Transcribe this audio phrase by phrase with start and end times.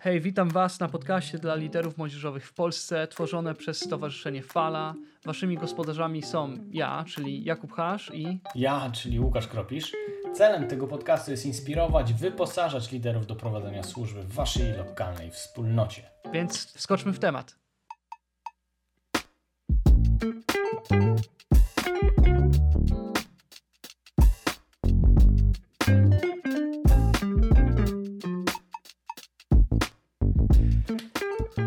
[0.00, 4.94] Hej, witam Was na podcaście dla liderów młodzieżowych w Polsce, tworzone przez Stowarzyszenie Fala.
[5.24, 9.92] Waszymi gospodarzami są ja, czyli Jakub Hasz i Ja, czyli Łukasz Kropisz.
[10.34, 16.02] Celem tego podcastu jest inspirować, wyposażać liderów do prowadzenia służby w Waszej lokalnej wspólnocie.
[16.32, 17.58] Więc wskoczmy w temat.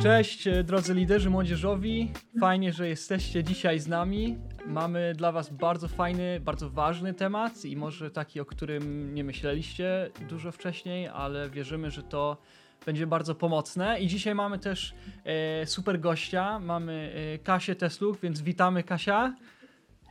[0.03, 4.37] Cześć e, drodzy liderzy młodzieżowi, fajnie, że jesteście dzisiaj z nami.
[4.65, 10.09] Mamy dla Was bardzo fajny, bardzo ważny temat i może taki, o którym nie myśleliście
[10.29, 12.37] dużo wcześniej, ale wierzymy, że to
[12.85, 13.99] będzie bardzo pomocne.
[13.99, 14.93] I dzisiaj mamy też
[15.23, 19.35] e, super gościa, mamy e, Kasię Tesluk, więc witamy Kasia.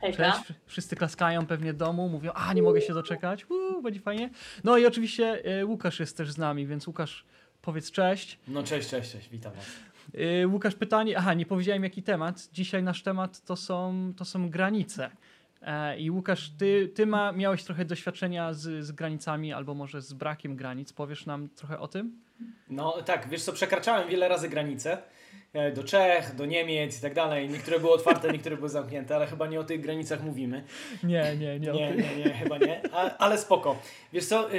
[0.01, 4.29] Cześć, wszyscy klaskają pewnie w domu, mówią, a nie mogę się doczekać, Uuu, będzie fajnie.
[4.63, 7.25] No i oczywiście e, Łukasz jest też z nami, więc Łukasz
[7.61, 8.39] powiedz cześć.
[8.47, 9.65] No cześć, cześć, cześć, witam Was.
[10.13, 11.17] Yy, Łukasz, pytanie.
[11.17, 12.49] Aha, nie powiedziałem jaki temat.
[12.53, 15.09] Dzisiaj nasz temat to są, to są granice.
[15.61, 20.13] E, I Łukasz, ty, ty ma, miałeś trochę doświadczenia z, z granicami, albo może z
[20.13, 20.93] brakiem granic.
[20.93, 22.19] Powiesz nam trochę o tym?
[22.69, 24.97] No tak, wiesz co, przekraczałem wiele razy granice.
[25.53, 27.49] E, Do Czech, do Niemiec i tak dalej.
[27.49, 30.63] Niektóre były otwarte, niektóre były zamknięte, ale chyba nie o tych granicach mówimy.
[31.03, 31.71] Nie, nie, nie.
[31.71, 32.81] Nie, nie, nie, chyba nie.
[32.93, 33.79] A, ale spoko.
[34.13, 34.49] Wiesz co,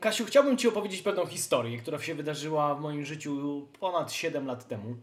[0.00, 4.68] Kasiu, chciałbym Ci opowiedzieć pewną historię, która się wydarzyła w moim życiu ponad 7 lat
[4.68, 4.96] temu.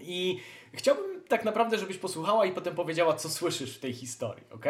[0.00, 0.38] I
[0.72, 4.66] chciałbym tak naprawdę, żebyś posłuchała i potem powiedziała, co słyszysz w tej historii, ok?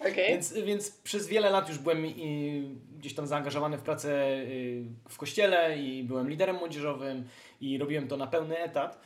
[0.00, 0.28] Okej.
[0.28, 5.18] Więc, więc przez wiele lat już byłem i, gdzieś tam zaangażowany w pracę y, w
[5.18, 7.24] kościele i byłem liderem młodzieżowym
[7.62, 9.00] i robiłem to na pełny etat,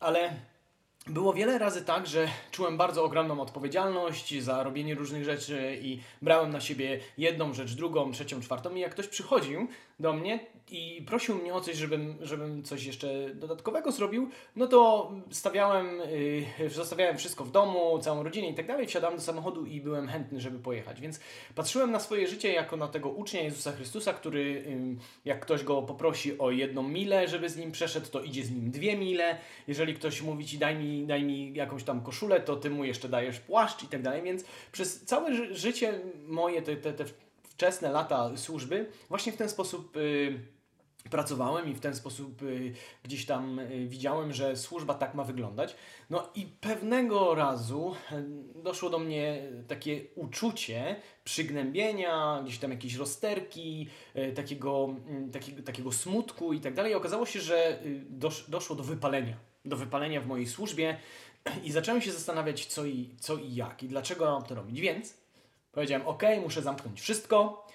[0.00, 0.32] ale
[1.06, 6.50] było wiele razy tak, że czułem bardzo ogromną odpowiedzialność za robienie różnych rzeczy i brałem
[6.50, 9.68] na siebie jedną rzecz, drugą, trzecią, czwartą i jak ktoś przychodził
[10.00, 15.12] do mnie i prosił mnie o coś, żebym, żebym coś jeszcze dodatkowego zrobił, no to
[15.30, 16.00] stawiałem,
[16.58, 20.08] yy, zostawiałem wszystko w domu, całą rodzinę i tak dalej, wsiadałem do samochodu i byłem
[20.08, 21.00] chętny, żeby pojechać.
[21.00, 21.20] Więc
[21.54, 25.82] patrzyłem na swoje życie jako na tego ucznia Jezusa Chrystusa, który yy, jak ktoś go
[25.82, 29.38] poprosi o jedną milę, żeby z nim przeszedł, to idzie z nim dwie mile.
[29.68, 33.08] Jeżeli ktoś mówi ci daj mi, daj mi jakąś tam koszulę, to ty mu jeszcze
[33.08, 34.22] dajesz płaszcz i tak dalej.
[34.22, 37.04] Więc przez całe ży- życie moje, te, te, te
[37.42, 40.55] wczesne lata służby, właśnie w ten sposób y,
[41.10, 42.72] pracowałem i w ten sposób y,
[43.02, 45.76] gdzieś tam y, widziałem, że służba tak ma wyglądać.
[46.10, 53.88] No i pewnego razu y, doszło do mnie takie uczucie przygnębienia, gdzieś tam jakieś rozterki,
[54.34, 54.88] takiego,
[55.32, 56.94] takiego, takiego smutku i tak dalej.
[56.94, 59.36] Okazało się, że dosz, doszło do wypalenia.
[59.64, 60.96] Do wypalenia w mojej służbie
[61.64, 64.80] i zacząłem się zastanawiać co i, co i jak i dlaczego mam to robić.
[64.80, 65.14] Więc
[65.76, 67.66] Powiedziałem, ok, muszę zamknąć wszystko,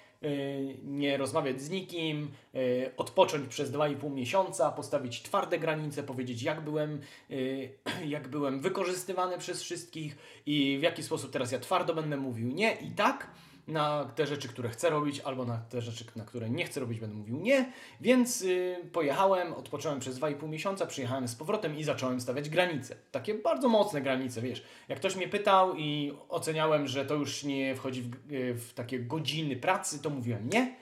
[0.84, 7.00] nie rozmawiać z nikim, yy, odpocząć przez 2,5 miesiąca, postawić twarde granice, powiedzieć jak byłem,
[7.28, 7.68] yy,
[8.06, 10.16] jak byłem wykorzystywany przez wszystkich
[10.46, 12.72] i w jaki sposób teraz ja twardo będę mówił nie.
[12.74, 13.30] I tak
[13.68, 17.00] na te rzeczy, które chcę robić, albo na te rzeczy, na które nie chcę robić,
[17.00, 17.72] będę mówił nie.
[18.00, 22.96] Więc yy, pojechałem, odpocząłem przez 2,5 miesiąca, przyjechałem z powrotem i zacząłem stawiać granice.
[23.10, 24.64] Takie bardzo mocne granice, wiesz.
[24.88, 28.98] Jak ktoś mnie pytał i oceniałem, że to już nie wchodzi w, yy, w takie
[28.98, 30.76] godziny pracy, to mówiłem nie.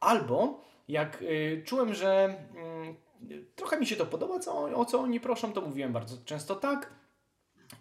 [0.00, 2.36] Albo jak yy, czułem, że
[3.28, 6.54] yy, trochę mi się to podoba, co, o co oni proszą, to mówiłem bardzo często
[6.54, 7.03] tak.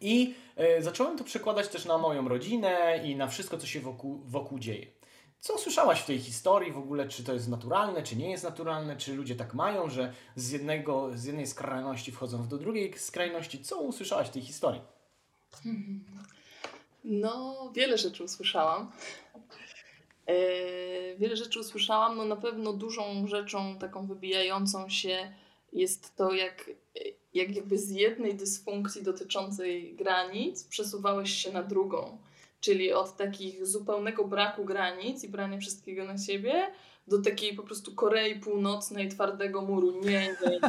[0.01, 4.21] I e, zacząłem to przekładać też na moją rodzinę i na wszystko, co się wokół,
[4.25, 4.87] wokół dzieje.
[5.39, 7.07] Co słyszałaś w tej historii w ogóle?
[7.07, 8.97] Czy to jest naturalne, czy nie jest naturalne?
[8.97, 13.63] Czy ludzie tak mają, że z, jednego, z jednej skrajności wchodzą do drugiej skrajności?
[13.63, 14.81] Co usłyszałaś w tej historii?
[17.05, 18.91] No, wiele rzeczy usłyszałam.
[20.25, 20.35] E,
[21.15, 22.17] wiele rzeczy usłyszałam.
[22.17, 25.33] No na pewno dużą rzeczą taką wybijającą się
[25.73, 26.69] jest to, jak,
[27.33, 32.17] jak jakby z jednej dysfunkcji dotyczącej granic przesuwałeś się na drugą.
[32.59, 36.67] Czyli od takich zupełnego braku granic i brania wszystkiego na siebie
[37.07, 40.01] do takiej po prostu Korei Północnej, twardego muru.
[40.01, 40.59] Nie, nie.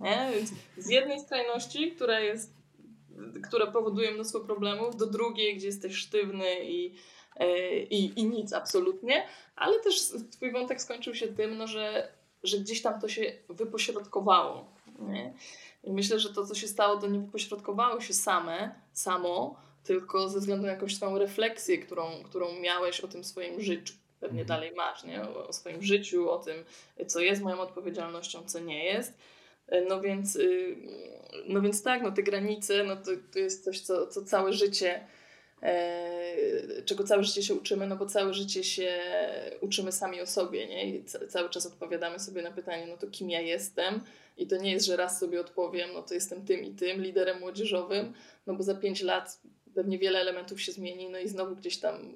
[0.00, 0.30] nie?
[0.34, 2.54] Więc z jednej skrajności, która jest
[3.42, 6.94] które powodują mnóstwo problemów, do drugiej, gdzie jesteś sztywny i,
[7.36, 12.08] e, i, i nic absolutnie, ale też twój wątek skończył się tym, no, że,
[12.42, 14.74] że gdzieś tam to się wypośrodkowało.
[14.98, 15.32] Nie?
[15.84, 20.40] I myślę, że to, co się stało, to nie wypośrodkowało się same, samo, tylko ze
[20.40, 23.94] względu na jakąś swoją refleksję, którą, którą miałeś o tym swoim życiu.
[24.20, 24.46] Pewnie Mhm.
[24.46, 25.22] dalej masz, nie?
[25.22, 26.64] O, o swoim życiu, o tym,
[27.06, 29.18] co jest moją odpowiedzialnością, co nie jest.
[29.88, 30.76] No więc, y,
[31.48, 34.94] no więc tak, no te granice, no to, to jest coś, co, co całe życie
[34.94, 35.06] e,
[36.84, 39.00] czego całe życie się uczymy, no bo całe życie się
[39.60, 40.88] uczymy sami o sobie, nie?
[40.88, 44.00] I cały czas odpowiadamy sobie na pytanie, no to kim ja jestem?
[44.36, 47.40] I to nie jest, że raz sobie odpowiem, no to jestem tym i tym, liderem
[47.40, 48.12] młodzieżowym,
[48.46, 49.40] no bo za pięć lat
[49.74, 52.12] pewnie wiele elementów się zmieni, no i znowu gdzieś tam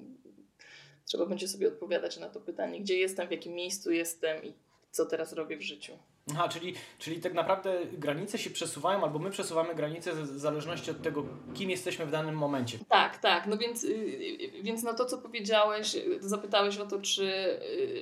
[1.05, 4.53] trzeba będzie sobie odpowiadać na to pytanie, gdzie jestem, w jakim miejscu jestem i
[4.91, 5.93] co teraz robię w życiu.
[6.33, 11.01] Aha, czyli, czyli tak naprawdę granice się przesuwają, albo my przesuwamy granice w zależności od
[11.01, 12.79] tego, kim jesteśmy w danym momencie.
[12.89, 13.47] Tak, tak.
[13.47, 17.23] No więc, y, więc na to, co powiedziałeś, zapytałeś o to, czy,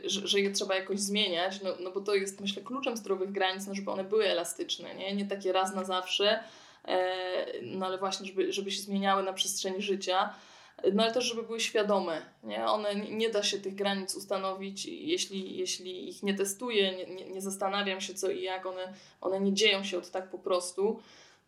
[0.06, 3.68] y, że je trzeba jakoś zmieniać, no, no bo to jest, myślę, kluczem zdrowych granic,
[3.68, 6.44] no żeby one były elastyczne, nie, nie takie raz na zawsze,
[6.86, 7.06] e,
[7.62, 10.34] no ale właśnie, żeby, żeby się zmieniały na przestrzeni życia
[10.94, 12.22] no ale też, żeby były świadome.
[12.44, 12.66] Nie?
[12.66, 17.42] One, nie da się tych granic ustanowić, jeśli, jeśli ich nie testuję, nie, nie, nie
[17.42, 21.00] zastanawiam się co i jak, one, one nie dzieją się od tak po prostu,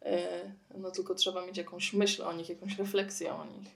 [0.02, 3.68] e, no tylko trzeba mieć jakąś myśl o nich, jakąś refleksję o nich.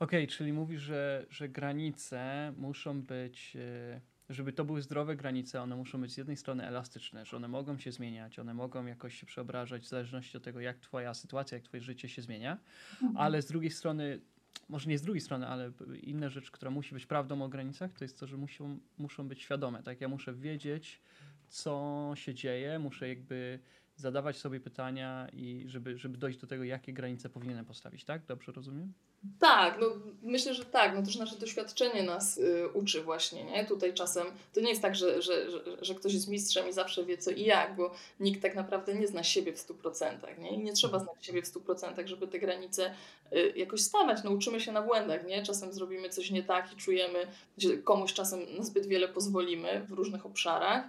[0.00, 5.62] Okej, okay, czyli mówisz, że, że granice muszą być, e, żeby to były zdrowe granice,
[5.62, 9.20] one muszą być z jednej strony elastyczne, że one mogą się zmieniać, one mogą jakoś
[9.20, 12.58] się przeobrażać w zależności od tego, jak twoja sytuacja, jak twoje życie się zmienia,
[12.92, 13.16] mhm.
[13.16, 14.20] ale z drugiej strony
[14.68, 15.72] może nie z drugiej strony, ale
[16.02, 19.42] inna rzecz, która musi być prawdą o granicach, to jest to, że muszą, muszą być
[19.42, 19.82] świadome.
[19.82, 21.00] Tak, ja muszę wiedzieć,
[21.48, 23.58] co się dzieje, muszę jakby
[23.96, 28.26] zadawać sobie pytania i żeby, żeby dojść do tego, jakie granice powinienem postawić, tak?
[28.26, 28.92] Dobrze rozumiem?
[29.40, 29.86] Tak, no
[30.22, 30.94] myślę, że tak.
[30.94, 33.66] No też nasze doświadczenie nas y, uczy właśnie, nie?
[33.66, 37.04] Tutaj czasem to nie jest tak, że, że, że, że, ktoś jest mistrzem i zawsze
[37.04, 40.50] wie co i jak, bo nikt tak naprawdę nie zna siebie w 100%, nie?
[40.50, 42.94] I nie trzeba znać siebie w 100%, żeby te granice
[43.32, 44.18] y, jakoś stawiać.
[44.24, 45.42] No uczymy się na błędach, nie?
[45.42, 47.26] Czasem zrobimy coś nie tak i czujemy,
[47.58, 50.84] że komuś czasem zbyt wiele pozwolimy w różnych obszarach,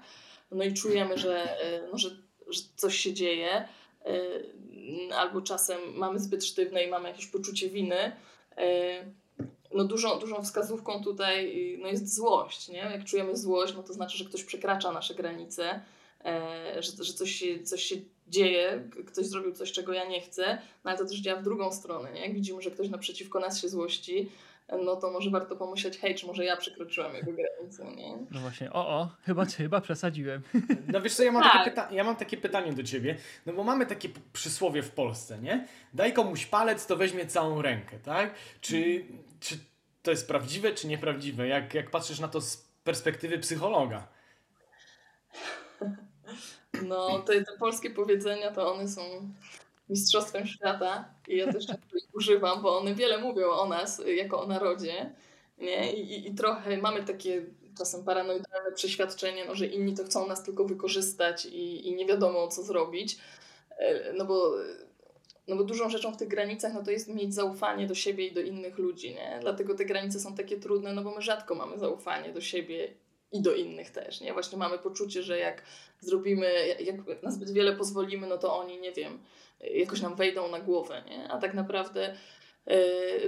[0.51, 2.09] no i czujemy, że, y, no, że,
[2.47, 3.67] że coś się dzieje
[4.07, 4.45] Y,
[5.15, 8.11] albo czasem mamy zbyt sztywne i mamy jakieś poczucie winy,
[8.57, 9.39] y,
[9.73, 12.69] no dużą, dużą wskazówką tutaj no jest złość.
[12.69, 12.77] Nie?
[12.77, 15.81] Jak czujemy złość, no to znaczy, że ktoś przekracza nasze granice,
[16.77, 17.95] y, że, że coś, coś się
[18.27, 21.71] dzieje, ktoś zrobił coś, czego ja nie chcę, no ale to też działa w drugą
[21.71, 22.11] stronę.
[22.11, 22.21] Nie?
[22.21, 24.29] Jak widzimy, że ktoś naprzeciwko nas się złości,
[24.77, 28.17] no to może warto pomyśleć, hej, czy może ja przekroczyłem jego granicę, nie?
[28.31, 30.41] No właśnie, o, o, chyba, chyba przesadziłem.
[30.87, 31.53] No wiesz co, ja mam, tak.
[31.53, 35.39] takie pyta- ja mam takie pytanie do ciebie, no bo mamy takie przysłowie w Polsce,
[35.39, 35.67] nie?
[35.93, 38.33] Daj komuś palec, to weźmie całą rękę, tak?
[38.61, 39.05] Czy,
[39.39, 39.55] czy
[40.03, 41.47] to jest prawdziwe, czy nieprawdziwe?
[41.47, 44.07] Jak, jak patrzysz na to z perspektywy psychologa?
[46.87, 49.01] No, te, te polskie powiedzenia, to one są
[49.89, 51.65] mistrzostwem świata i ja też
[52.13, 55.13] używam, bo one wiele mówią o nas jako o narodzie.
[55.57, 55.93] Nie?
[55.93, 57.45] I, i trochę mamy takie
[57.77, 62.47] czasem paranoidalne przeświadczenie, no, że inni to chcą nas tylko wykorzystać i, i nie wiadomo
[62.47, 63.17] co zrobić.
[63.77, 64.55] E, no bo,
[65.47, 68.31] no bo dużą rzeczą w tych granicach no to jest mieć zaufanie do siebie i
[68.31, 69.15] do innych ludzi.
[69.15, 69.37] Nie?
[69.41, 72.93] Dlatego te granice są takie trudne, no bo my rzadko mamy zaufanie do siebie
[73.31, 74.21] i do innych też.
[74.21, 74.33] Nie?
[74.33, 75.63] Właśnie mamy poczucie, że jak
[75.99, 79.19] zrobimy, jak na zbyt wiele pozwolimy, no to oni, nie wiem,
[79.61, 81.27] jakoś nam wejdą na głowę, nie?
[81.31, 82.15] A tak naprawdę
[82.65, 82.77] e,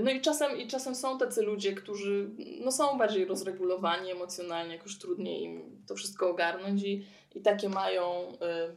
[0.02, 2.30] no i czasem, i czasem są tacy ludzie, którzy
[2.64, 7.06] no, są bardziej rozregulowani emocjonalnie, jakoś trudniej im to wszystko ogarnąć i,
[7.36, 8.76] i takie mają, e,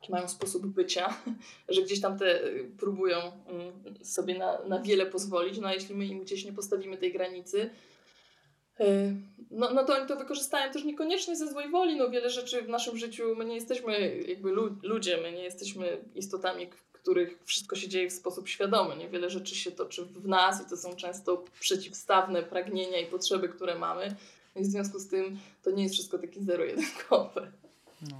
[0.00, 1.14] taki mają sposób bycia,
[1.68, 2.40] że gdzieś tam te
[2.78, 6.96] próbują mm, sobie na, na wiele pozwolić, no a jeśli my im gdzieś nie postawimy
[6.96, 7.70] tej granicy, e,
[9.50, 11.96] no, no to oni to wykorzystają też niekoniecznie ze złej woli.
[11.96, 14.50] No wiele rzeczy w naszym życiu, my nie jesteśmy jakby
[14.82, 18.96] ludzie, my nie jesteśmy istotami, których wszystko się dzieje w sposób świadomy.
[18.96, 23.78] Niewiele rzeczy się toczy w nas i to są często przeciwstawne pragnienia i potrzeby, które
[23.78, 24.16] mamy.
[24.54, 27.52] No I w związku z tym to nie jest wszystko takie zero-jedynkowe.
[28.10, 28.16] No.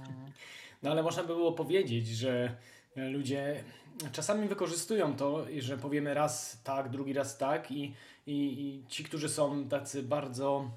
[0.83, 2.55] no ale można by było powiedzieć, że
[2.95, 3.63] ludzie
[4.11, 7.93] czasami wykorzystują to, że powiemy raz tak, drugi raz tak i,
[8.27, 10.71] i, i ci, którzy są tacy bardzo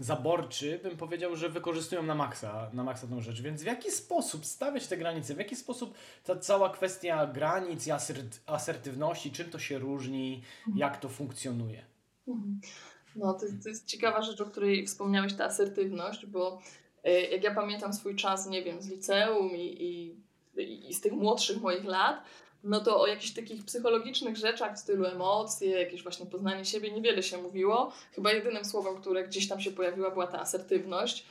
[0.00, 3.42] zaborczy, bym powiedział, że wykorzystują na maksa, na maksa tą rzecz.
[3.42, 5.34] Więc w jaki sposób stawiać te granice?
[5.34, 10.42] W jaki sposób ta cała kwestia granic i asert asertywności, czym to się różni,
[10.74, 11.84] jak to funkcjonuje?
[12.28, 12.60] Mhm.
[13.16, 16.60] No, to, to jest ciekawa rzecz, o której wspomniałeś, ta asertywność, bo
[17.04, 20.16] e, jak ja pamiętam swój czas, nie wiem, z liceum i,
[20.56, 22.24] i, i z tych młodszych moich lat,
[22.64, 27.22] no to o jakichś takich psychologicznych rzeczach w stylu emocje, jakieś właśnie poznanie siebie niewiele
[27.22, 27.92] się mówiło.
[28.14, 31.26] Chyba jedynym słowem, które gdzieś tam się pojawiła, była ta asertywność.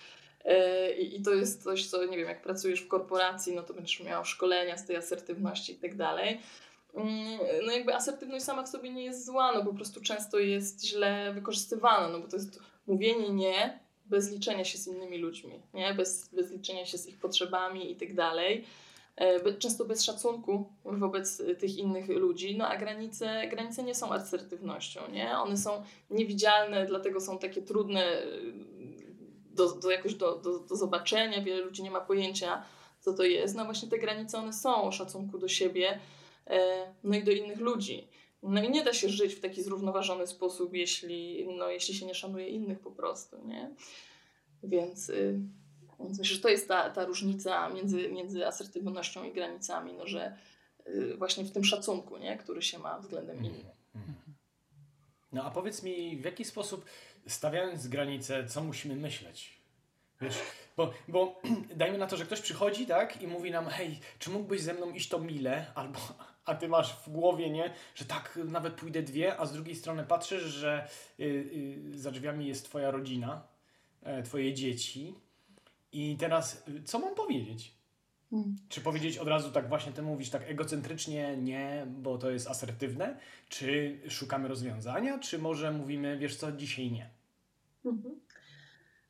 [0.45, 3.99] E, I to jest coś, co nie wiem, jak pracujesz w korporacji, no to będziesz
[3.99, 6.41] miał szkolenia z tej asertywności i tak dalej.
[6.93, 10.85] Mm, no jakby asertywność sama w sobie nie jest zła, no po prostu często jest
[10.85, 15.93] źle wykorzystywana, no bo to jest mówienie nie bez liczenia się z innymi ludźmi, nie?
[15.93, 18.65] Bez, bez liczenia się z ich potrzebami i tak dalej.
[19.21, 25.01] E, często bez szacunku wobec tych innych ludzi, no a granice, granice nie są asertywnością,
[25.11, 25.37] nie?
[25.37, 28.25] One są niewidzialne, dlatego są takie trudne e,
[29.53, 32.63] do, do jakoś do, do, do zobaczenia, wiele ludzi nie ma pojęcia,
[32.99, 33.55] co to jest.
[33.55, 35.99] No właśnie te granice, one są o szacunku do siebie,
[36.47, 38.07] e, no i do innych ludzi.
[38.43, 42.15] No i nie da się żyć w taki zrównoważony sposób, jeśli, no, jeśli się nie
[42.15, 43.75] szanuje innych po prostu, nie?
[44.63, 45.39] Więc, y,
[46.03, 50.37] więc myślę, że to jest ta, ta różnica między, między asertywnością i granicami, no, że
[50.87, 52.37] y, właśnie w tym szacunku, nie?
[52.37, 53.55] który się ma względem mhm.
[53.55, 53.75] innych.
[53.95, 54.15] Mhm.
[55.31, 56.85] No a powiedz mi, w jaki sposób
[57.27, 59.61] stawiając granice, co musimy myśleć?
[60.21, 60.35] Wiesz,
[60.77, 61.41] bo, bo
[61.75, 64.91] dajmy na to, że ktoś przychodzi, tak, i mówi nam, hej, czy mógłbyś ze mną
[64.91, 65.99] iść to mile, albo,
[66.45, 70.03] a ty masz w głowie, nie, że tak, nawet pójdę dwie, a z drugiej strony
[70.03, 70.87] patrzysz, że
[71.19, 73.43] y, y, za drzwiami jest twoja rodzina,
[74.19, 75.15] y, twoje dzieci
[75.91, 77.75] i teraz co mam powiedzieć?
[78.29, 78.55] Hmm.
[78.69, 83.17] Czy powiedzieć od razu tak właśnie ty mówisz tak egocentrycznie nie, bo to jest asertywne?
[83.49, 85.19] Czy szukamy rozwiązania?
[85.19, 87.09] Czy może mówimy, wiesz co, dzisiaj nie?
[87.85, 88.19] Mhm.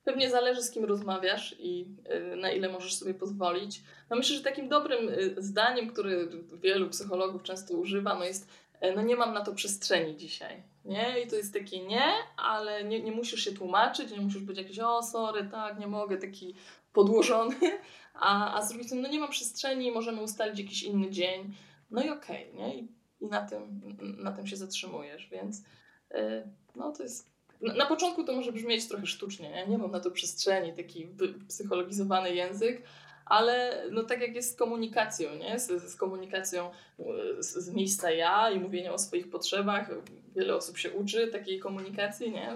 [0.03, 1.95] Pewnie zależy z kim rozmawiasz i
[2.33, 3.83] y, na ile możesz sobie pozwolić.
[4.09, 6.27] No myślę, że takim dobrym y, zdaniem, które
[6.61, 8.50] wielu psychologów często używa, no jest
[8.95, 10.63] no nie mam na to przestrzeni dzisiaj.
[10.85, 11.21] Nie?
[11.25, 12.03] I to jest takie nie,
[12.38, 16.17] ale nie, nie musisz się tłumaczyć, nie musisz być jakiś o sorry, tak, nie mogę,
[16.17, 16.55] taki
[16.93, 17.55] podłożony,
[18.13, 21.55] a, a z drugiej strony no nie mam przestrzeni, możemy ustalić jakiś inny dzień.
[21.91, 22.75] No i okej, okay, nie?
[22.75, 22.88] I,
[23.21, 23.81] I, na, tym,
[24.17, 25.63] na tym się zatrzymujesz, więc
[26.75, 29.67] no to jest na, początku to może brzmieć trochę sztucznie, nie?
[29.67, 31.07] nie mam na to przestrzeni, taki
[31.47, 32.83] psychologizowany język,
[33.31, 35.59] ale no tak jak jest z komunikacją, nie?
[35.59, 36.71] Z, z komunikacją
[37.39, 39.89] z, z, miejsca ja i mówieniem o swoich potrzebach.
[40.35, 42.53] Wiele osób się uczy takiej komunikacji, nie?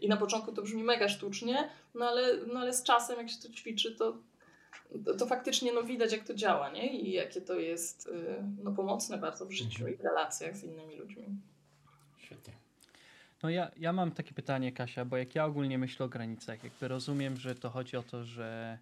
[0.00, 3.36] I na początku to brzmi mega sztucznie, no ale, no ale z czasem, jak się
[3.42, 4.16] to ćwiczy, to,
[5.04, 6.92] to, to faktycznie no widać, jak to działa, nie?
[6.92, 9.94] I jakie to jest y, no, pomocne bardzo w życiu mhm.
[9.94, 11.24] i w relacjach z innymi ludźmi.
[12.18, 12.52] Świetnie.
[13.42, 16.88] No ja, ja mam takie pytanie, Kasia, bo jak ja ogólnie myślę o granicach, jakby
[16.88, 18.78] rozumiem, że to chodzi o to, że,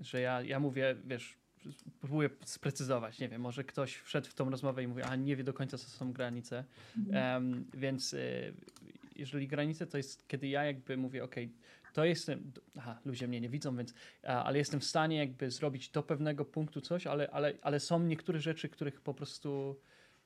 [0.00, 1.38] że ja, ja mówię, wiesz,
[2.00, 5.44] próbuję sprecyzować, nie wiem, może ktoś wszedł w tą rozmowę i mówi, a nie wie
[5.44, 6.64] do końca, co są granice,
[7.12, 8.54] um, więc y,
[9.16, 11.34] jeżeli granice to jest, kiedy ja jakby mówię, ok,
[11.92, 15.88] to jestem, aha, ludzie mnie nie widzą, więc, a, ale jestem w stanie jakby zrobić
[15.88, 19.76] do pewnego punktu coś, ale, ale, ale są niektóre rzeczy, których po prostu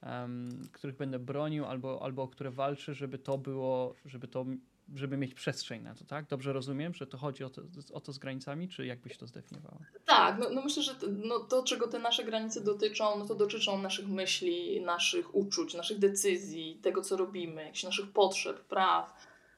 [0.02, 4.46] um, których będę bronił albo, albo o które walczę, żeby to było, żeby to
[4.94, 6.26] żeby mieć przestrzeń na to, tak?
[6.26, 9.78] Dobrze rozumiem, że to chodzi o to, o to z granicami, czy jakbyś to zdefiniowała?
[10.04, 13.34] Tak, no, no myślę, że to, no, to, czego te nasze granice dotyczą, no to
[13.34, 19.14] dotyczą naszych myśli, naszych uczuć, naszych decyzji, tego, co robimy, jakichś naszych potrzeb, praw,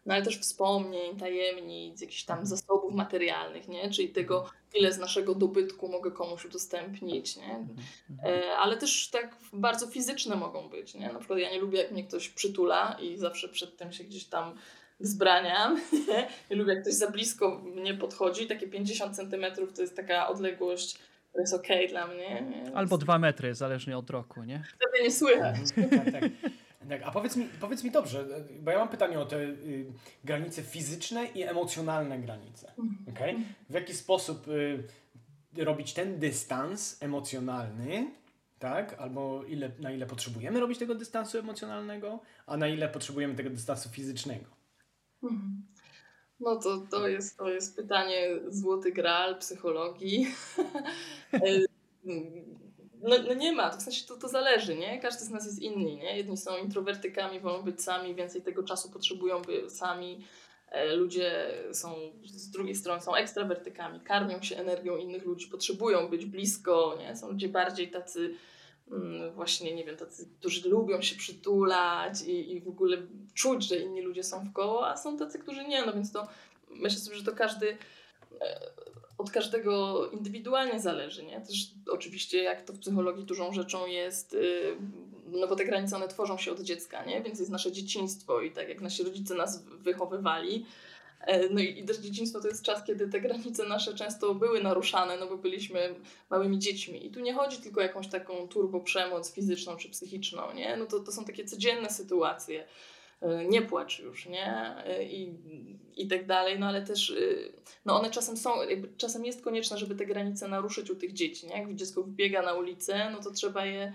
[0.06, 2.46] no ale też wspomnień, tajemnic, jakichś tam mhm.
[2.46, 3.90] zasobów materialnych, nie?
[3.90, 7.56] Czyli tego, ile z naszego dobytku mogę komuś udostępnić, nie?
[7.56, 7.76] Mhm,
[8.10, 8.42] mhm.
[8.42, 11.12] E, ale też tak bardzo fizyczne mogą być, nie?
[11.12, 14.24] Na przykład ja nie lubię, jak mnie ktoś przytula i zawsze przed tym się gdzieś
[14.24, 14.54] tam
[15.00, 15.80] wzbraniam.
[16.08, 18.46] Nie, nie lubię, jak ktoś za blisko mnie podchodzi.
[18.46, 20.98] Takie 50 centymetrów to jest taka odległość,
[21.32, 22.42] to jest okej okay dla mnie.
[22.42, 22.76] Nie?
[22.76, 24.64] Albo dwa metry, zależnie od roku, nie?
[24.76, 25.56] Wtedy nie słychać.
[25.90, 26.22] tak, tak.
[26.88, 28.26] Tak, a powiedz mi, powiedz mi dobrze,
[28.60, 29.92] bo ja mam pytanie o te y,
[30.24, 32.72] granice fizyczne i emocjonalne granice.
[33.10, 33.36] Okay?
[33.70, 34.84] W jaki sposób y,
[35.64, 38.10] robić ten dystans emocjonalny,
[38.58, 38.94] tak?
[38.98, 43.88] Albo ile, na ile potrzebujemy robić tego dystansu emocjonalnego, a na ile potrzebujemy tego dystansu
[43.88, 44.46] fizycznego?
[45.22, 45.66] Mhm.
[46.40, 50.26] No to, to, jest, to jest pytanie złoty graal psychologii.
[53.02, 55.00] No, no, nie ma, to w sensie to, to zależy, nie?
[55.00, 56.16] Każdy z nas jest inny, nie?
[56.16, 60.24] Jedni są introwertykami, wolą być sami, więcej tego czasu potrzebują by sami.
[60.68, 66.24] E, ludzie są z drugiej strony są ekstrawertykami, karmią się energią innych ludzi, potrzebują być
[66.24, 67.16] blisko, nie?
[67.16, 68.34] Są ludzie bardziej tacy
[68.90, 72.96] mm, właśnie, nie wiem, tacy, którzy lubią się przytulać i, i w ogóle
[73.34, 76.28] czuć, że inni ludzie są w koło, a są tacy, którzy nie, no więc to
[76.70, 77.76] myślę sobie, że to każdy
[79.20, 81.40] od każdego indywidualnie zależy, nie?
[81.40, 84.76] Też oczywiście, jak to w psychologii dużą rzeczą jest, y,
[85.26, 87.22] no bo te granice one tworzą się od dziecka, nie?
[87.22, 90.66] Więc jest nasze dzieciństwo i tak jak nasi rodzice nas wychowywali,
[91.20, 95.16] e, no i, też dzieciństwo to jest czas, kiedy te granice nasze często były naruszane,
[95.16, 95.94] no bo byliśmy
[96.30, 97.06] małymi dziećmi.
[97.06, 100.76] I tu nie chodzi tylko o jakąś taką turbo przemoc fizyczną czy psychiczną, nie?
[100.76, 102.64] No to, to są takie codzienne sytuacje.
[103.20, 104.76] E, nie płacz już, nie?
[104.86, 105.34] E, I,
[105.96, 107.14] i tak dalej, no ale też e,
[107.84, 108.50] no one czasem są,
[108.96, 111.58] czasem jest konieczne, żeby te granice naruszyć u tych dzieci, nie?
[111.58, 113.92] Jak dziecko wybiega na ulicę, no to trzeba je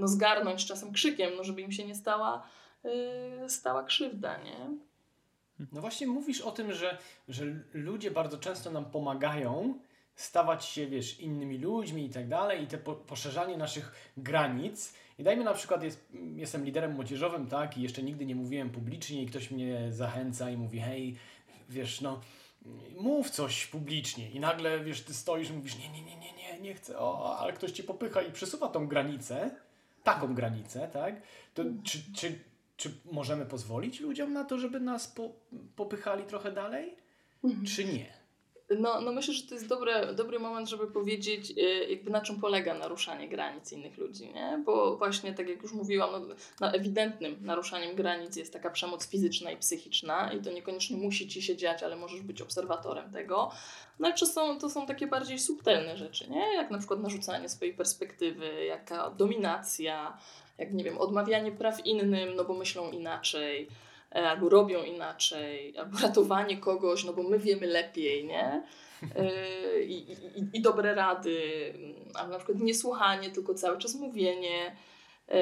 [0.00, 2.48] no, zgarnąć czasem krzykiem, no żeby im się nie stała,
[3.48, 4.70] stała krzywda, nie?
[5.72, 6.98] No właśnie mówisz o tym, że,
[7.28, 9.78] że ludzie bardzo często nam pomagają
[10.18, 14.94] stawać się, wiesz, innymi ludźmi i tak dalej, i te po, poszerzanie naszych granic.
[15.18, 19.22] I dajmy na przykład, jest, jestem liderem młodzieżowym, tak, i jeszcze nigdy nie mówiłem publicznie,
[19.22, 21.16] i ktoś mnie zachęca i mówi, hej,
[21.68, 22.20] wiesz, no,
[23.00, 24.30] mów coś publicznie.
[24.30, 27.38] I nagle, wiesz, ty stoisz i mówisz, nie, nie, nie, nie, nie, nie chcę, o,
[27.38, 29.50] ale ktoś cię popycha i przesuwa tą granicę,
[30.04, 31.22] taką granicę, tak,
[31.54, 32.38] to czy, czy,
[32.76, 35.32] czy możemy pozwolić ludziom na to, żeby nas po,
[35.76, 36.96] popychali trochę dalej,
[37.66, 38.17] czy nie?
[38.70, 42.40] No, no myślę, że to jest dobry, dobry moment, żeby powiedzieć, y, jakby na czym
[42.40, 44.62] polega naruszanie granic innych ludzi, nie?
[44.66, 49.50] Bo właśnie, tak jak już mówiłam, no, no ewidentnym naruszaniem granic jest taka przemoc fizyczna
[49.50, 53.50] i psychiczna i to niekoniecznie musi ci się dziać, ale możesz być obserwatorem tego.
[53.98, 56.54] No czy są, to są takie bardziej subtelne rzeczy, nie?
[56.54, 60.18] Jak na przykład narzucanie swojej perspektywy, jaka dominacja,
[60.58, 63.68] jak nie wiem, odmawianie praw innym, no bo myślą inaczej,
[64.10, 68.62] albo robią inaczej, albo ratowanie kogoś, no bo my wiemy lepiej, nie?
[69.16, 71.38] E, I, i, i dobre rady,
[72.14, 74.76] albo na przykład niesłuchanie, tylko cały czas mówienie,
[75.28, 75.40] e,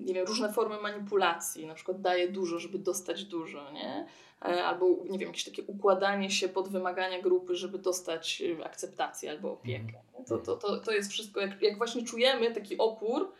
[0.00, 4.06] nie wiem, różne formy manipulacji, na przykład daje dużo, żeby dostać dużo, nie?
[4.40, 10.00] Albo, nie wiem, jakieś takie układanie się pod wymagania grupy, żeby dostać akceptację albo opiekę.
[10.26, 13.32] To, to, to, to jest wszystko, jak, jak właśnie czujemy taki opór,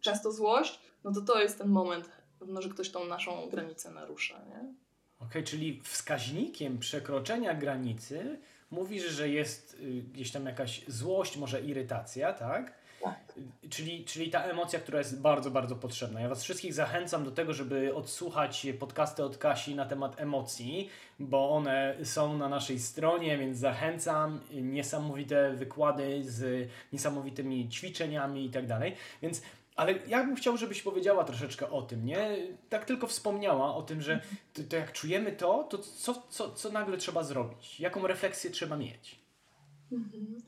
[0.00, 2.10] często złość, no to to jest ten moment
[2.42, 4.34] pewno, że ktoś tą naszą granicę narusza.
[4.34, 4.56] Nie?
[4.56, 4.74] Okej,
[5.18, 8.38] okay, czyli wskaźnikiem przekroczenia granicy
[8.70, 12.82] mówisz, że jest y, gdzieś tam jakaś złość, może irytacja, tak?
[13.02, 13.32] Tak.
[13.70, 16.20] Czyli, czyli ta emocja, która jest bardzo, bardzo potrzebna.
[16.20, 21.50] Ja Was wszystkich zachęcam do tego, żeby odsłuchać podcasty od Kasi na temat emocji, bo
[21.50, 24.40] one są na naszej stronie, więc zachęcam.
[24.52, 28.96] Niesamowite wykłady z niesamowitymi ćwiczeniami i tak dalej.
[29.22, 29.42] Więc
[29.76, 32.36] ale ja bym chciał, żebyś powiedziała troszeczkę o tym, nie?
[32.68, 34.20] Tak tylko wspomniała o tym, że
[34.52, 37.80] to, to jak czujemy to, to co, co, co nagle trzeba zrobić?
[37.80, 39.18] Jaką refleksję trzeba mieć?
[39.92, 40.42] Mhm.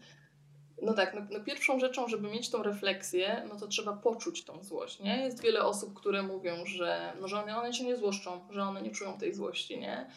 [0.82, 4.62] No tak, no, no, pierwszą rzeczą, żeby mieć tą refleksję, no to trzeba poczuć tą
[4.64, 5.22] złość, nie?
[5.24, 8.82] Jest wiele osób, które mówią, że, no, że one, one się nie złoszczą, że one
[8.82, 10.10] nie czują tej złości, nie?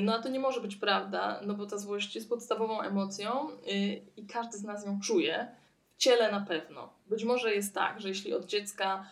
[0.00, 4.02] No a to nie może być prawda, no bo ta złość jest podstawową emocją yy,
[4.16, 5.48] i każdy z nas ją czuje
[5.98, 6.92] ciele na pewno.
[7.06, 9.06] Być może jest tak, że jeśli od dziecka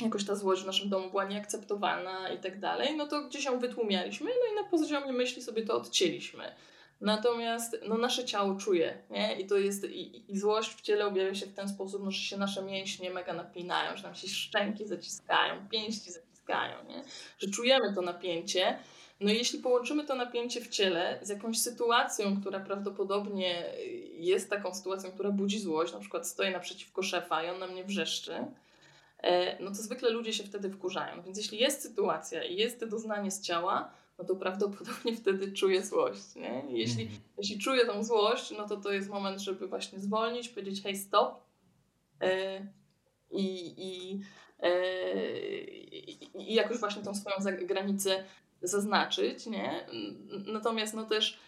[0.00, 3.58] jakoś ta złość w naszym domu była nieakceptowana i tak dalej, no to gdzieś ją
[3.58, 6.54] wytłumialiśmy, no i na poziomie myśli sobie to odcięliśmy.
[7.00, 9.40] Natomiast no, nasze ciało czuje, nie?
[9.40, 12.20] I to jest, i, i złość w ciele objawia się w ten sposób, no, że
[12.20, 17.04] się nasze mięśnie mega napinają, że nam się szczęki zaciskają, pięści zaciskają, nie?
[17.38, 18.78] Że czujemy to napięcie,
[19.20, 23.64] no i jeśli połączymy to napięcie w ciele z jakąś sytuacją, która prawdopodobnie
[24.12, 27.84] jest taką sytuacją, która budzi złość, na przykład stoję naprzeciwko szefa i on na mnie
[27.84, 28.44] wrzeszczy,
[29.18, 31.22] e, no to zwykle ludzie się wtedy wkurzają.
[31.22, 35.82] Więc jeśli jest sytuacja i jest to doznanie z ciała, no to prawdopodobnie wtedy czuję
[35.82, 36.34] złość.
[36.36, 36.64] Nie?
[36.68, 37.16] Jeśli, mm.
[37.38, 41.42] jeśli czuję tą złość, no to to jest moment, żeby właśnie zwolnić, powiedzieć hej stop
[42.20, 42.60] e,
[43.30, 44.20] i, i,
[44.60, 44.70] e,
[45.86, 48.24] i, i jakoś właśnie tą swoją granicę
[48.62, 49.86] zaznaczyć, nie?
[50.46, 51.38] Natomiast no też,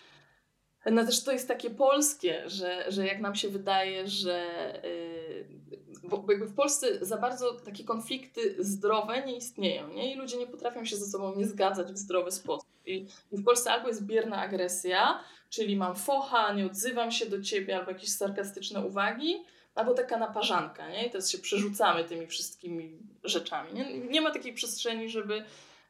[0.91, 4.47] no też to jest takie polskie, że, że jak nam się wydaje, że
[4.85, 5.61] yy,
[6.03, 10.15] bo jakby w Polsce za bardzo takie konflikty zdrowe nie istnieją, nie?
[10.15, 12.71] I ludzie nie potrafią się ze sobą nie zgadzać w zdrowy sposób.
[12.87, 15.21] I, w Polsce albo jest bierna agresja,
[15.51, 19.45] czyli mam focha, nie odzywam się do ciebie, albo jakieś sarkastyczne uwagi,
[19.75, 21.07] albo taka naparzanka, nie?
[21.07, 23.73] I teraz się przerzucamy tymi wszystkimi rzeczami.
[23.75, 25.35] Nie, nie ma takiej przestrzeni, żeby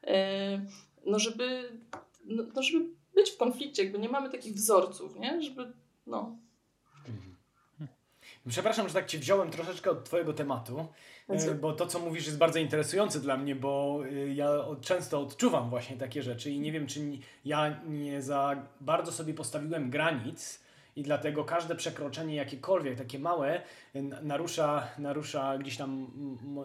[0.03, 0.11] yy,
[1.05, 1.69] no żeby,
[2.25, 2.85] no, no, żeby
[3.15, 5.41] być w konflikcie, jakby nie mamy takich wzorców, nie?
[5.41, 5.73] Żeby,
[6.07, 6.37] no.
[7.07, 7.31] Mhm.
[8.49, 10.87] Przepraszam, że tak Cię wziąłem troszeczkę od Twojego tematu,
[11.29, 14.49] e, bo to, co mówisz, jest bardzo interesujące dla mnie, bo e, ja
[14.81, 16.99] często odczuwam właśnie takie rzeczy i nie wiem, czy
[17.45, 20.61] ja nie za bardzo sobie postawiłem granic
[20.95, 23.61] i dlatego każde przekroczenie, jakiekolwiek, takie małe,
[24.21, 26.07] narusza, narusza gdzieś tam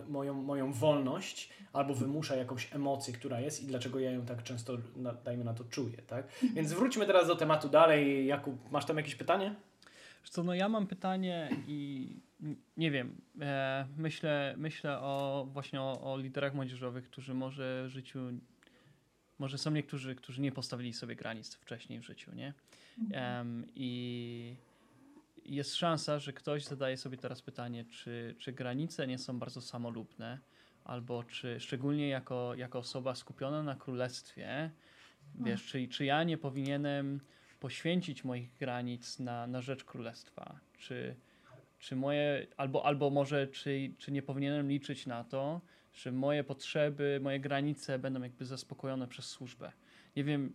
[0.08, 4.76] moją, moją wolność albo wymusza jakąś emocję, która jest i dlaczego ja ją tak często,
[5.24, 6.26] dajmy na to, czuję, tak?
[6.54, 8.26] Więc wróćmy teraz do tematu dalej.
[8.26, 9.54] Jakub, masz tam jakieś pytanie?
[10.24, 12.08] Co, no ja mam pytanie i
[12.76, 18.20] nie wiem, e, myślę, myślę o właśnie o, o liderach młodzieżowych, którzy może w życiu
[19.38, 22.52] może są niektórzy, którzy nie postawili sobie granic wcześniej w życiu, nie?
[22.98, 24.56] Um, I
[25.44, 30.38] jest szansa, że ktoś zadaje sobie teraz pytanie, czy, czy granice nie są bardzo samolubne,
[30.84, 34.70] albo czy szczególnie jako, jako osoba skupiona na królestwie,
[35.34, 37.20] wiesz, czy, czy ja nie powinienem
[37.60, 41.16] poświęcić moich granic na, na rzecz królestwa, czy,
[41.78, 45.60] czy moje, albo, albo może czy, czy nie powinienem liczyć na to,
[45.92, 49.72] że moje potrzeby, moje granice będą jakby zaspokojone przez służbę.
[50.16, 50.52] Nie wiem,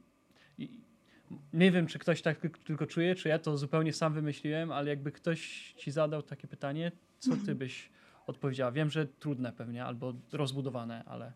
[1.53, 5.11] nie wiem, czy ktoś tak tylko czuje, czy ja to zupełnie sam wymyśliłem, ale jakby
[5.11, 7.89] ktoś ci zadał takie pytanie, co ty byś
[8.27, 8.71] odpowiedziała?
[8.71, 11.33] Wiem, że trudne pewnie, albo rozbudowane, ale...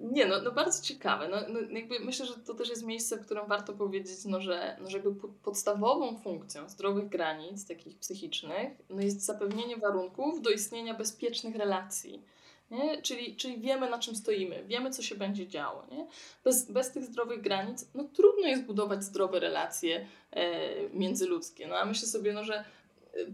[0.00, 1.28] Nie, no, no bardzo ciekawe.
[1.28, 4.76] No, no, jakby myślę, że to też jest miejsce, w którym warto powiedzieć, no, że,
[4.80, 11.56] no, jakby podstawową funkcją zdrowych granic, takich psychicznych, no, jest zapewnienie warunków do istnienia bezpiecznych
[11.56, 12.22] relacji.
[12.70, 13.02] Nie?
[13.02, 15.86] Czyli, czyli wiemy, na czym stoimy, wiemy, co się będzie działo.
[15.90, 16.06] Nie?
[16.44, 21.68] Bez, bez tych zdrowych granic no, trudno jest budować zdrowe relacje e, międzyludzkie.
[21.68, 22.64] No, a myślę sobie, no, że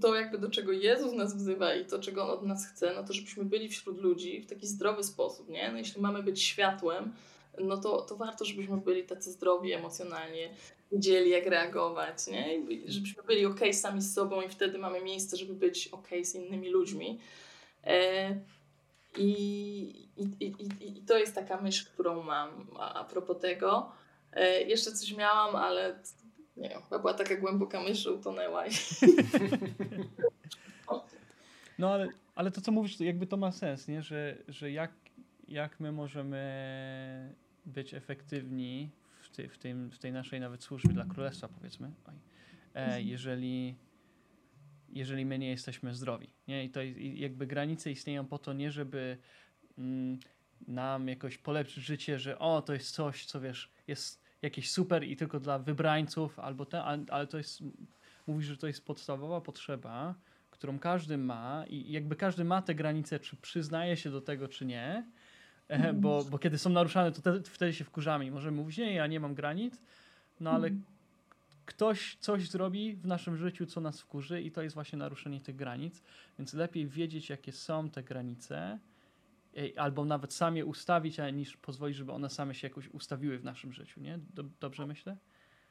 [0.01, 3.05] to jakby do czego Jezus nas wzywa i to, czego On od nas chce, no
[3.05, 5.72] to żebyśmy byli wśród ludzi w taki zdrowy sposób, nie?
[5.72, 7.12] No jeśli mamy być światłem,
[7.59, 10.51] no to, to warto, żebyśmy byli tacy zdrowi emocjonalnie,
[10.92, 12.62] wiedzieli jak reagować, nie?
[12.87, 16.68] Żebyśmy byli ok sami z sobą i wtedy mamy miejsce, żeby być ok z innymi
[16.68, 17.18] ludźmi.
[17.85, 18.40] E,
[19.16, 23.92] i, i, i, I to jest taka myśl, którą mam a, propos tego.
[24.33, 25.98] E, jeszcze coś miałam, ale
[26.57, 28.66] nie wiem, była taka głęboka myśl, że utonęła.
[28.66, 28.70] I...
[31.79, 34.02] No ale, ale to, co mówisz, jakby to ma sens, nie?
[34.02, 34.92] Że, że jak,
[35.48, 37.35] jak my możemy
[37.66, 41.90] być efektywni w, ty, w, tym, w tej naszej nawet służbie dla królestwa, powiedzmy,
[42.74, 43.07] e, mhm.
[43.07, 43.74] jeżeli,
[44.97, 46.31] jeżeli my nie jesteśmy zdrowi.
[46.49, 46.65] Nie?
[46.65, 46.81] I to
[47.15, 49.19] jakby granice istnieją po to nie, żeby
[49.79, 50.19] mm,
[50.69, 55.17] nam jakoś polepszyć życie, że o, to jest coś, co wiesz, jest jakieś super i
[55.17, 57.63] tylko dla wybrańców, albo ten, ale to jest,
[58.27, 60.15] mówisz, że to jest podstawowa potrzeba,
[60.51, 64.67] którą każdy ma i jakby każdy ma te granice, czy przyznaje się do tego, czy
[64.67, 65.05] nie,
[65.95, 69.07] bo, bo kiedy są naruszane, to te, wtedy się wkurzamy i możemy mówić, nie, ja
[69.07, 69.83] nie mam granic,
[70.41, 70.83] no ale mm.
[71.66, 75.57] Ktoś coś zrobi w naszym życiu, co nas wkurzy i to jest właśnie naruszenie tych
[75.57, 76.02] granic,
[76.38, 78.79] więc lepiej wiedzieć, jakie są te granice,
[79.76, 83.72] albo nawet sami je ustawić, niż pozwolić, żeby one same się jakoś ustawiły w naszym
[83.72, 84.18] życiu, nie?
[84.61, 85.16] Dobrze myślę?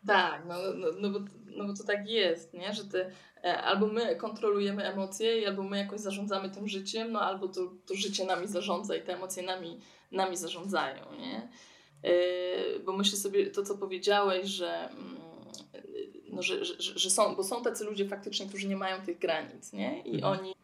[0.07, 2.73] Tak, no, no, no, bo, no bo to tak jest, nie?
[2.73, 3.11] że ty,
[3.43, 7.95] e, albo my kontrolujemy emocje, albo my jakoś zarządzamy tym życiem, no albo to, to
[7.95, 9.79] życie nami zarządza i te emocje nami,
[10.11, 11.05] nami zarządzają.
[11.19, 11.49] Nie?
[12.03, 15.24] Yy, bo myślę sobie to, co powiedziałeś, że, mm,
[16.35, 19.73] no, że, że, że, są, bo są tacy ludzie faktycznie, którzy nie mają tych granic,
[19.73, 20.01] nie?
[20.01, 20.39] I mhm.
[20.39, 20.55] oni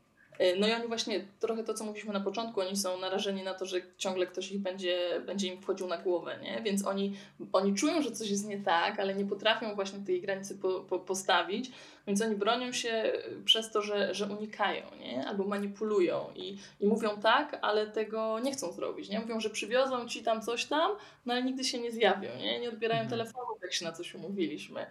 [0.41, 3.53] E, no i oni właśnie, trochę to, co mówiliśmy na początku, oni są narażeni na
[3.53, 6.62] to, że ciągle ktoś ich będzie, będzie im wchodził na głowę, nie?
[6.62, 7.17] Więc oni,
[7.53, 10.99] oni czują, że coś jest nie tak, ale nie potrafią właśnie tej granicy po, po,
[10.99, 11.71] postawić,
[12.07, 13.12] więc oni bronią się
[13.45, 15.27] przez to, że, że unikają, nie?
[15.27, 19.19] Albo manipulują i, i mówią tak, ale tego nie chcą zrobić, nie?
[19.19, 20.91] Mówią, że przywiozą ci tam coś tam,
[21.25, 22.60] no ale nigdy się nie zjawią, nie?
[22.60, 23.19] Nie odbierają mhm.
[23.19, 24.86] telefonu, jak się na coś umówiliśmy.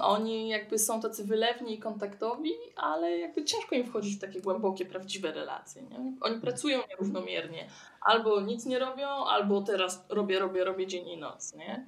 [0.00, 4.86] Oni jakby są tacy wylewni i kontaktowi, ale jakby ciężko im wchodzić w takie głębokie,
[4.86, 5.82] prawdziwe relacje.
[5.82, 5.96] Nie?
[5.96, 6.40] Oni mhm.
[6.40, 7.68] pracują nierównomiernie.
[8.00, 11.54] Albo nic nie robią, albo teraz robię, robię, robię dzień i noc.
[11.54, 11.86] Nie?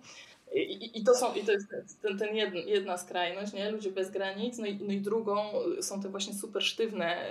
[0.55, 1.67] I, i to, są, i to jest
[2.03, 3.71] ten, ten jedna, jedna skrajność, nie?
[3.71, 5.37] ludzie bez granic, no i, no i drugą
[5.81, 7.27] są te właśnie super sztywne,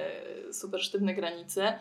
[0.52, 1.80] super sztywne granice.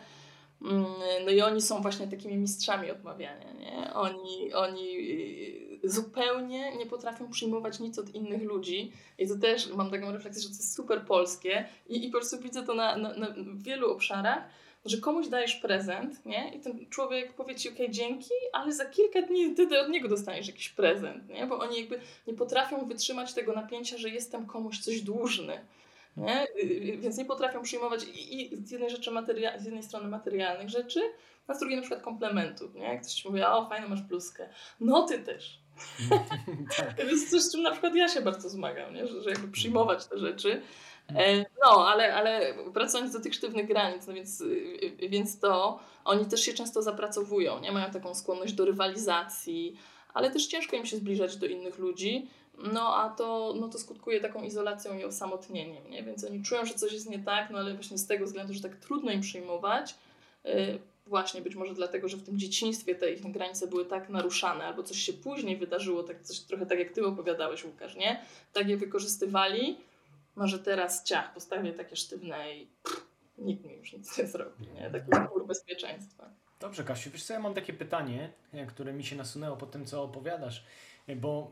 [0.61, 0.85] Mm,
[1.25, 3.53] no i oni są właśnie takimi mistrzami odmawiania.
[3.53, 3.93] Nie?
[3.93, 4.97] Oni, oni
[5.83, 8.91] zupełnie nie potrafią przyjmować nic od innych ludzi.
[9.17, 11.65] I to też mam taką refleksję, że to jest super polskie.
[11.87, 14.43] I, i po prostu widzę to na, na, na wielu obszarach,
[14.85, 16.55] że komuś dajesz prezent, nie?
[16.55, 20.47] I ten człowiek powie ci, ok, dzięki, ale za kilka dni ty od niego dostaniesz
[20.47, 21.47] jakiś prezent, nie?
[21.47, 25.65] Bo oni jakby nie potrafią wytrzymać tego napięcia, że jestem komuś coś dłużny.
[26.19, 26.43] Nie?
[26.43, 30.07] Y, y, więc nie potrafią przyjmować i, i z, jednej rzeczy materia- z jednej strony
[30.07, 31.01] materialnych rzeczy,
[31.47, 32.75] a z drugiej na przykład komplementów.
[32.75, 32.83] Nie?
[32.83, 34.49] Jak ktoś ci mówi, o fajnie masz bluzkę.
[34.79, 35.59] No ty też.
[36.77, 36.93] tak.
[36.97, 39.07] To jest coś, z czym na przykład ja się bardzo zmagam, nie?
[39.07, 40.61] Że, że jakby przyjmować te rzeczy.
[41.15, 46.25] E, no, ale, ale wracając do tych sztywnych granic, no więc, y, więc to oni
[46.25, 49.77] też się często zapracowują, nie mają taką skłonność do rywalizacji,
[50.13, 52.29] ale też ciężko im się zbliżać do innych ludzi,
[52.63, 56.03] no a to, no to skutkuje taką izolacją i osamotnieniem, nie?
[56.03, 58.61] więc oni czują, że coś jest nie tak, no ale właśnie z tego względu, że
[58.61, 59.95] tak trudno im przyjmować,
[60.45, 64.65] y, właśnie być może dlatego, że w tym dzieciństwie te ich granice były tak naruszane,
[64.65, 68.21] albo coś się później wydarzyło, tak, coś trochę tak jak ty opowiadałeś, Łukasz, nie?
[68.53, 69.77] Tak je wykorzystywali,
[70.35, 73.05] może teraz ciach, postawię takie sztywne i pff,
[73.37, 74.89] nikt mi już nic nie zrobi, nie?
[74.91, 76.29] Taki mur bezpieczeństwa.
[76.59, 78.31] Dobrze, Kasiu, wiesz co, ja mam takie pytanie,
[78.67, 80.63] które mi się nasunęło po tym, co opowiadasz,
[81.15, 81.51] bo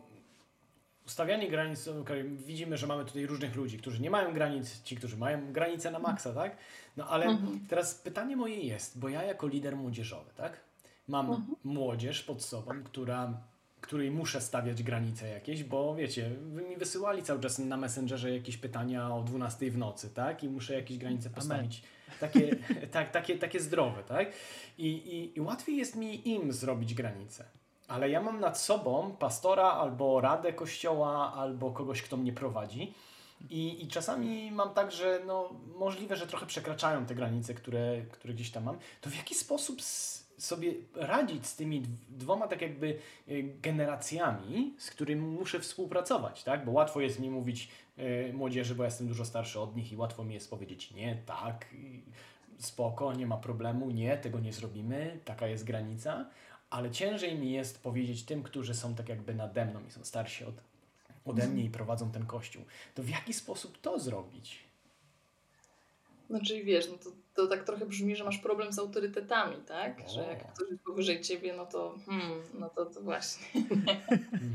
[1.08, 1.90] ustawianie granic,
[2.32, 6.00] widzimy, że mamy tutaj różnych ludzi, którzy nie mają granic, ci, którzy mają granice na
[6.00, 6.58] maksa, tak?
[6.98, 7.60] No ale mhm.
[7.70, 10.60] teraz pytanie moje jest, bo ja jako lider młodzieżowy, tak?
[11.08, 11.56] Mam mhm.
[11.64, 13.34] młodzież pod sobą, która,
[13.82, 18.58] której muszę stawiać granice jakieś, bo wiecie, wy mi wysyłali cały czas na Messengerze jakieś
[18.58, 20.44] pytania o 12 w nocy, tak?
[20.44, 21.84] I muszę jakieś granice postawić.
[22.20, 22.56] Takie,
[22.92, 24.32] tak, takie, takie zdrowe, tak?
[24.78, 27.46] I, i, I łatwiej jest mi im zrobić granice.
[27.88, 32.94] Ale ja mam nad sobą pastora albo radę kościoła, albo kogoś, kto mnie prowadzi.
[33.50, 38.34] I, I czasami mam tak, że no, możliwe, że trochę przekraczają te granice, które, które
[38.34, 38.78] gdzieś tam mam.
[39.02, 39.82] To w jaki sposób
[40.38, 46.66] sobie radzić z tymi dwoma tak jakby y, generacjami, z którymi muszę współpracować, tak?
[46.66, 49.98] Bo łatwo jest mi mówić yy, młodzieży, bo ja jestem dużo starszy od nich i
[49.98, 51.66] łatwo mi jest powiedzieć nie, tak,
[52.58, 56.26] spoko, nie ma problemu, nie, tego nie zrobimy, taka jest granica,
[56.70, 60.46] ale ciężej mi jest powiedzieć tym, którzy są tak jakby nade mną i są starsi
[60.46, 60.56] od,
[61.26, 62.64] ode mnie i prowadzą ten kościół.
[62.96, 64.64] To w jaki sposób to zrobić?
[66.30, 70.02] Znaczy wiesz, no to, to tak trochę brzmi, że masz problem z autorytetami, tak?
[70.06, 70.10] O.
[70.10, 73.48] Że jak ktoś jest powyżej ciebie, no to hmm, no to, to właśnie.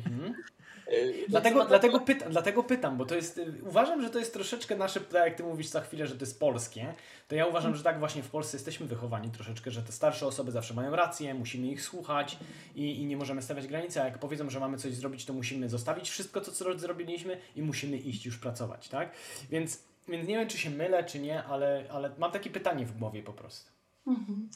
[0.07, 0.35] Mhm.
[0.89, 4.77] Y, dlatego, dlatego, pyta, dlatego pytam, bo to jest, y, uważam, że to jest troszeczkę
[4.77, 6.95] nasze, tak jak ty mówisz za chwilę, że to jest polskie,
[7.29, 10.53] to ja uważam, że tak właśnie w Polsce jesteśmy wychowani troszeczkę, że te starsze osoby
[10.53, 12.39] zawsze mają rację, musimy ich słuchać
[12.75, 15.69] i, i nie możemy stawiać granicy, a jak powiedzą, że mamy coś zrobić, to musimy
[15.69, 19.11] zostawić wszystko, co, co zrobiliśmy i musimy iść już pracować, tak?
[19.51, 22.99] Więc, więc nie wiem, czy się mylę, czy nie, ale, ale mam takie pytanie w
[22.99, 23.71] głowie po prostu.
[24.07, 24.49] Mhm.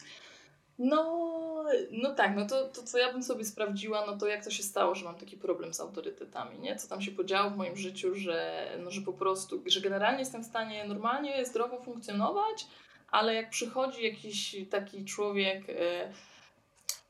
[0.79, 4.51] No, no tak, no to, to co ja bym sobie sprawdziła, no to jak to
[4.51, 6.77] się stało, że mam taki problem z autorytetami, nie?
[6.77, 10.43] Co tam się podziało w moim życiu, że, no, że po prostu, że generalnie jestem
[10.43, 12.67] w stanie normalnie, zdrowo funkcjonować,
[13.11, 16.13] ale jak przychodzi jakiś taki człowiek e,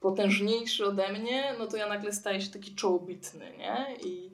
[0.00, 3.96] potężniejszy ode mnie, no to ja nagle staję się taki czołobitny, nie?
[4.04, 4.30] I,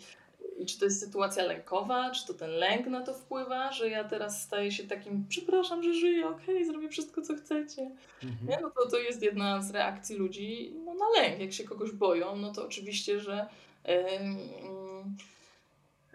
[0.62, 4.04] i czy to jest sytuacja lękowa, czy to ten lęk na to wpływa, że ja
[4.04, 7.90] teraz staję się takim, przepraszam, że żyję, okej, okay, zrobię wszystko, co chcecie.
[8.22, 8.48] Mhm.
[8.48, 8.58] Nie?
[8.62, 11.40] No to, to jest jedna z reakcji ludzi no, na lęk.
[11.40, 13.46] Jak się kogoś boją, no to oczywiście, że,
[13.84, 13.94] yy,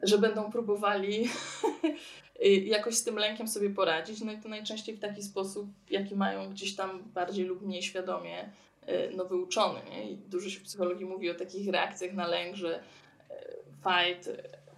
[0.04, 1.30] że będą próbowali
[2.66, 4.22] jakoś z tym lękiem sobie poradzić.
[4.22, 8.50] No i to najczęściej w taki sposób, jaki mają gdzieś tam bardziej lub mniej świadomie
[8.90, 9.80] y, no, wyuczony.
[9.90, 10.12] Nie?
[10.12, 12.84] I dużo się w psychologii mówi o takich reakcjach na lęk, że
[13.84, 14.30] fight,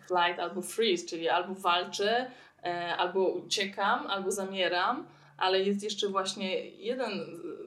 [0.07, 2.31] flight albo freeze, czyli albo walczę,
[2.63, 5.07] e, albo uciekam, albo zamieram,
[5.37, 7.11] ale jest jeszcze właśnie jeden,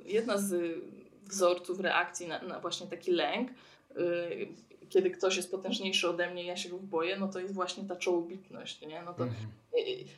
[0.04, 0.78] jedna z
[1.22, 3.50] wzorców reakcji na, na właśnie taki lęk,
[3.96, 4.48] y,
[4.92, 7.96] kiedy ktoś jest potężniejszy ode mnie, ja się go boję, no to jest właśnie ta
[7.96, 9.02] czołobitność, nie?
[9.02, 9.48] No to, mhm.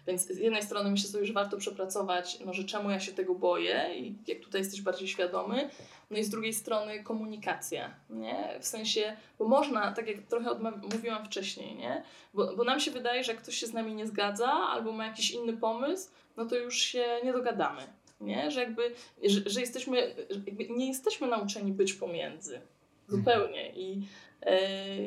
[0.07, 3.35] Więc z jednej strony myślę sobie, że warto przepracować, no, że czemu ja się tego
[3.35, 5.71] boję i jak tutaj jesteś bardziej świadomy,
[6.11, 8.59] no i z drugiej strony komunikacja, nie?
[8.61, 10.51] W sensie, bo można, tak jak trochę
[10.93, 12.03] mówiłam wcześniej, nie?
[12.35, 15.07] Bo, bo nam się wydaje, że jak ktoś się z nami nie zgadza albo ma
[15.07, 17.83] jakiś inny pomysł, no to już się nie dogadamy,
[18.21, 18.51] nie?
[18.51, 20.15] Że jakby, że, że jesteśmy,
[20.47, 22.61] jakby nie jesteśmy nauczeni być pomiędzy.
[23.09, 23.71] Zupełnie.
[23.71, 24.03] I,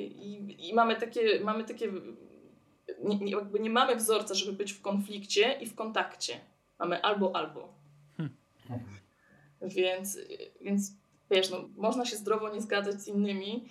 [0.01, 1.91] i, i mamy takie, mamy takie
[3.03, 6.39] nie, jakby nie mamy wzorca, żeby być w konflikcie i w kontakcie.
[6.79, 7.73] Mamy albo, albo.
[8.17, 8.33] Hmm.
[9.61, 10.19] Więc,
[10.61, 10.91] więc
[11.31, 13.69] wiesz, no, można się zdrowo nie zgadzać z innymi.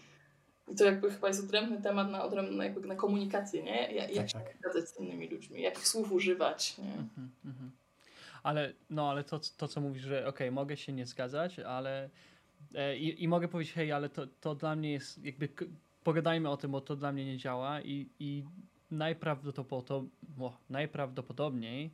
[0.69, 3.93] I to jakby chyba jest odrębny temat na, odrębny, jakby na komunikację, nie?
[3.93, 4.57] Jak, tak, się tak.
[4.59, 6.93] zgadzać z innymi ludźmi, jakich słów używać, nie?
[6.93, 7.71] Mhm, mhm.
[8.43, 12.11] Ale, no, ale to, to, co mówisz, że okej, okay, mogę się nie zgadzać, ale
[12.99, 15.49] i, i mogę powiedzieć, hej, ale to, to dla mnie jest, jakby
[16.05, 18.45] pogadajmy o tym, bo to dla mnie nie działa i, i
[20.71, 21.91] najprawdopodobniej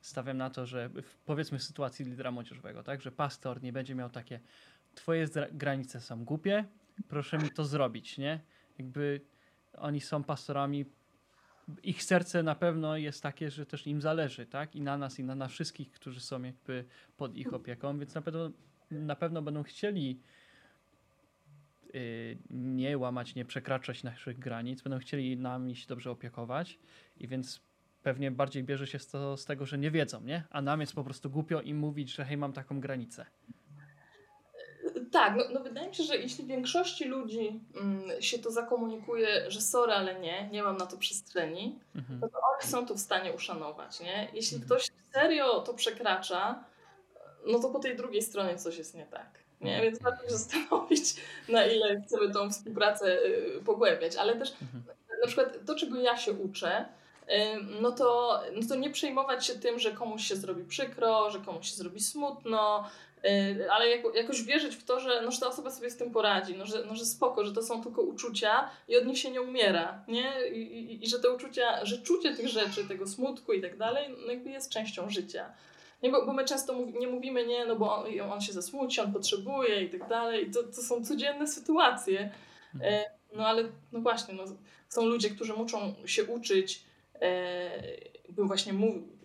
[0.00, 3.94] stawiam na to, że w, powiedzmy w sytuacji lidera młodzieżowego, tak, że pastor nie będzie
[3.94, 4.40] miał takie
[4.94, 6.64] twoje granice są głupie,
[7.08, 8.40] proszę mi to zrobić, nie?
[8.78, 9.20] Jakby
[9.78, 10.84] oni są pastorami,
[11.82, 14.76] ich serce na pewno jest takie, że też im zależy, tak?
[14.76, 16.84] I na nas, i na, na wszystkich, którzy są jakby
[17.16, 18.50] pod ich opieką, więc na pewno,
[18.92, 20.20] na pewno będą chcieli
[21.94, 26.78] Y, nie łamać, nie przekraczać naszych granic, będą chcieli nami się dobrze opiekować
[27.16, 27.60] i więc
[28.02, 30.44] pewnie bardziej bierze się to z tego, że nie wiedzą, nie?
[30.50, 33.26] A nam jest po prostu głupio im mówić, że hej, mam taką granicę.
[35.12, 39.60] Tak, no, no wydaje mi się, że jeśli większości ludzi mm, się to zakomunikuje, że
[39.60, 42.20] sorry, ale nie, nie mam na to przestrzeni, mhm.
[42.20, 44.28] to, to oni są to w stanie uszanować, nie?
[44.34, 44.66] Jeśli mhm.
[44.66, 46.64] ktoś serio to przekracza,
[47.46, 49.42] no to po tej drugiej stronie coś jest nie tak.
[49.62, 49.82] Nie?
[49.82, 51.14] Więc warto się zastanowić,
[51.48, 54.16] na ile chcemy tą współpracę y, pogłębiać.
[54.16, 54.82] Ale też mhm.
[55.20, 56.84] na przykład to, czego ja się uczę,
[57.28, 57.32] y,
[57.80, 61.70] no to, no to nie przejmować się tym, że komuś się zrobi przykro, że komuś
[61.70, 62.90] się zrobi smutno,
[63.24, 66.10] y, ale jako, jakoś wierzyć w to, że, no, że ta osoba sobie z tym
[66.10, 69.30] poradzi, no, że, no, że spoko, że to są tylko uczucia i od nich się
[69.30, 70.32] nie umiera, nie?
[70.52, 74.14] I, i, i że te uczucia, że czucie tych rzeczy, tego smutku i tak dalej,
[74.26, 75.52] no jakby jest częścią życia.
[76.02, 79.00] Nie, bo, bo my często mów, nie mówimy nie, no bo on, on, się zasmuci,
[79.00, 80.50] on potrzebuje i tak dalej.
[80.50, 82.32] To, to są codzienne sytuacje.
[82.80, 84.44] E, no ale no właśnie, no,
[84.88, 86.84] są ludzie, którzy muszą się uczyć
[87.20, 87.70] e,
[88.32, 88.72] bym właśnie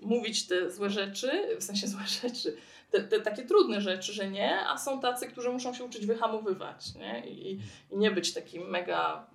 [0.02, 2.58] mówić te złe rzeczy, w sensie złe rzeczy,
[2.92, 6.96] te, te, takie trudne rzeczy, że nie, a są tacy, którzy muszą się uczyć wyhamowywać
[6.96, 7.30] nie?
[7.30, 7.60] I,
[7.92, 9.28] i nie być takim mega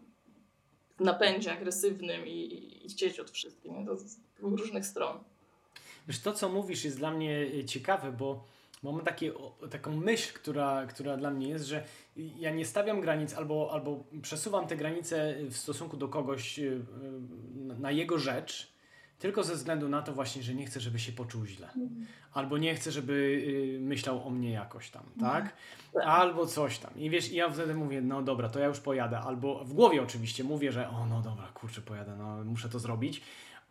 [1.00, 3.72] napędzie agresywnym i, i chcieć od wszystkich.
[3.72, 3.86] Nie?
[3.96, 5.18] Z różnych stron.
[6.08, 8.44] Wiesz, to co mówisz jest dla mnie e, ciekawe, bo
[8.82, 9.32] mam takie,
[9.70, 11.84] taką myśl, która, która dla mnie jest, że
[12.16, 16.62] ja nie stawiam granic albo, albo przesuwam te granice w stosunku do kogoś e,
[17.78, 18.72] na jego rzecz,
[19.18, 21.66] tylko ze względu na to właśnie, że nie chcę, żeby się poczuł źle.
[21.66, 22.06] Mhm.
[22.32, 23.46] Albo nie chcę, żeby
[23.80, 25.32] myślał o mnie jakoś tam, mhm.
[25.32, 25.56] tak?
[26.04, 26.90] Albo coś tam.
[26.96, 29.18] I wiesz, ja wtedy mówię, no dobra, to ja już pojadę.
[29.18, 33.22] Albo w głowie oczywiście mówię, że o, no dobra, kurczę, pojadę, no muszę to zrobić.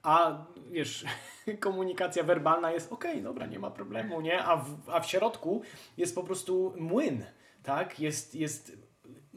[0.03, 1.05] A wiesz,
[1.59, 4.43] komunikacja werbalna jest ok, dobra, nie ma problemu, nie?
[4.43, 5.61] A w, a w środku
[5.97, 7.23] jest po prostu młyn,
[7.63, 7.99] tak?
[7.99, 8.77] Jest, jest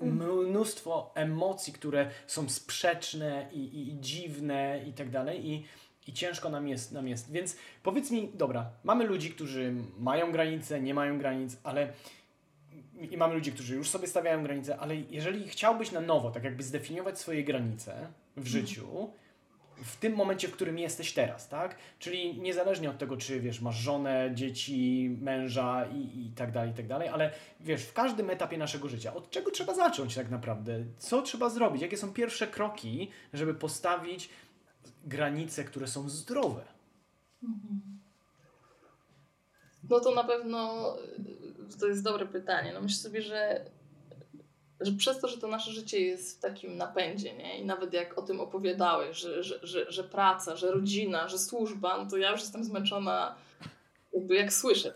[0.00, 0.46] mhm.
[0.48, 5.48] mnóstwo emocji, które są sprzeczne i, i, i dziwne i tak dalej.
[5.48, 5.64] I
[6.06, 7.32] i ciężko nam jest, nam jest.
[7.32, 11.92] Więc powiedz mi, dobra, mamy ludzi, którzy mają granice, nie mają granic, ale
[13.10, 16.62] i mamy ludzi, którzy już sobie stawiają granice, ale jeżeli chciałbyś na nowo, tak jakby
[16.62, 17.92] zdefiniować swoje granice
[18.36, 18.46] w mhm.
[18.46, 19.10] życiu,
[19.76, 21.76] w tym momencie, w którym jesteś teraz, tak?
[21.98, 26.74] Czyli niezależnie od tego, czy wiesz, masz żonę, dzieci, męża i, i tak dalej, i
[26.74, 30.84] tak dalej, ale wiesz, w każdym etapie naszego życia, od czego trzeba zacząć tak naprawdę?
[30.98, 31.82] Co trzeba zrobić?
[31.82, 34.28] Jakie są pierwsze kroki, żeby postawić
[35.04, 36.64] granice, które są zdrowe?
[37.42, 37.80] Mhm.
[39.90, 40.72] No to na pewno
[41.80, 42.72] to jest dobre pytanie.
[42.74, 43.64] No myślę sobie, że,
[44.80, 47.58] że przez to, że to nasze życie jest w takim napędzie, nie?
[47.58, 52.04] i nawet jak o tym opowiadałeś, że, że, że, że praca, że rodzina, że służba,
[52.04, 53.34] no to ja już jestem zmęczona,
[54.12, 54.94] jakby jak słyszę.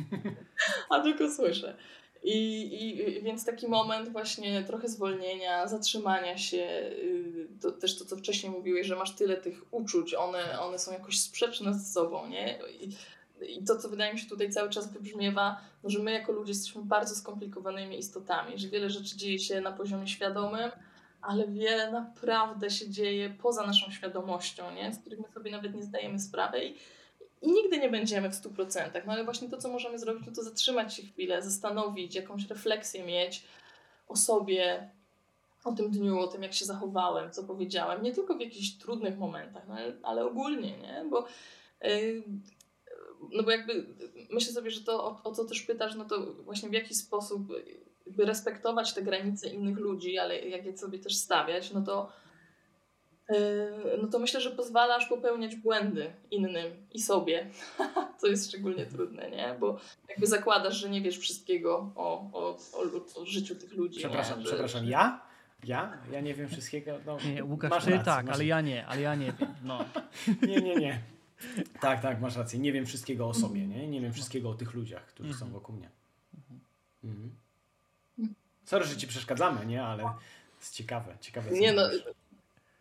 [0.90, 1.76] A tylko słyszę.
[2.22, 8.16] I, I, więc taki moment właśnie trochę zwolnienia, zatrzymania się, y, to też to, co
[8.16, 12.58] wcześniej mówiłeś, że masz tyle tych uczuć, one, one są jakoś sprzeczne z sobą, nie?
[12.80, 12.96] I,
[13.46, 16.50] i to, co wydaje mi się tutaj cały czas wybrzmiewa, no, że my jako ludzie
[16.50, 20.70] jesteśmy bardzo skomplikowanymi istotami, że wiele rzeczy dzieje się na poziomie świadomym,
[21.22, 24.92] ale wiele naprawdę się dzieje poza naszą świadomością, nie?
[24.92, 26.64] z których my sobie nawet nie zdajemy sprawy.
[26.64, 26.76] I,
[27.42, 29.06] i nigdy nie będziemy w 100%.
[29.06, 33.04] No ale właśnie to, co możemy zrobić, no to zatrzymać się chwilę, zastanowić, jakąś refleksję
[33.04, 33.44] mieć
[34.08, 34.90] o sobie,
[35.64, 38.02] o tym dniu, o tym, jak się zachowałem, co powiedziałem.
[38.02, 41.04] Nie tylko w jakichś trudnych momentach, no, ale, ale ogólnie, nie?
[41.10, 41.26] Bo,
[41.82, 42.22] yy,
[43.32, 43.86] no bo jakby
[44.30, 47.42] myślę sobie, że to, o, o co też pytasz, no to właśnie w jaki sposób
[48.06, 52.12] jakby respektować te granice innych ludzi, ale jak je sobie też stawiać, no to
[53.30, 57.50] Yy, no to myślę, że pozwalasz popełniać błędy innym i sobie,
[58.20, 59.56] co jest szczególnie trudne, nie?
[59.60, 59.78] Bo
[60.08, 63.98] jakby zakładasz, że nie wiesz wszystkiego o, o, o, o życiu tych ludzi.
[63.98, 64.44] Przepraszam, nie?
[64.44, 65.20] przepraszam, ja?
[65.64, 65.98] Ja?
[66.12, 66.98] Ja nie wiem wszystkiego.
[67.06, 68.34] No, nie, Łukasz, masz ty tak, masz...
[68.34, 69.54] ale ja nie, ale ja nie wiem.
[69.64, 69.84] No.
[70.48, 71.00] nie, nie, nie.
[71.80, 72.58] Tak, tak, masz rację.
[72.58, 73.88] Nie wiem wszystkiego o sobie, nie?
[73.88, 75.90] Nie wiem wszystkiego o tych ludziach, którzy są wokół mnie.
[77.04, 77.30] Mhm.
[78.64, 79.84] Sorry, że ci przeszkadzamy, nie?
[79.84, 80.04] Ale
[80.60, 81.16] jest ciekawe.
[81.20, 81.82] ciekawe nie, no,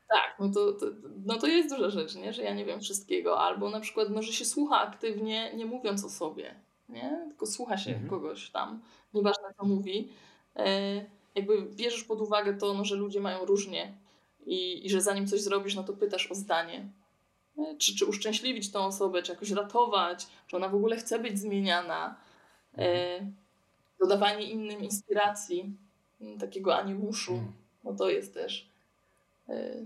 [0.10, 0.86] tak, no to, to,
[1.26, 2.34] no to jest duża rzecz, nie?
[2.34, 6.04] że ja nie wiem wszystkiego, albo na przykład, no, że się słucha aktywnie, nie mówiąc
[6.04, 6.56] o sobie,
[6.89, 7.26] nie?
[7.30, 8.10] tylko słucha się mhm.
[8.10, 8.82] kogoś tam,
[9.13, 10.10] nieważne co mówi.
[10.56, 13.93] E, jakby bierzesz pod uwagę to, no, że ludzie mają różnie
[14.45, 16.89] i, i że zanim coś zrobisz, no to pytasz o zdanie.
[17.78, 22.15] Czy, czy uszczęśliwić tą osobę, czy jakoś ratować, czy ona w ogóle chce być zmieniana.
[22.78, 23.36] E, mhm.
[24.00, 25.78] dodawanie innym inspiracji,
[26.39, 27.52] takiego animuszu, mhm.
[27.84, 28.69] no to jest też
[29.50, 29.86] e,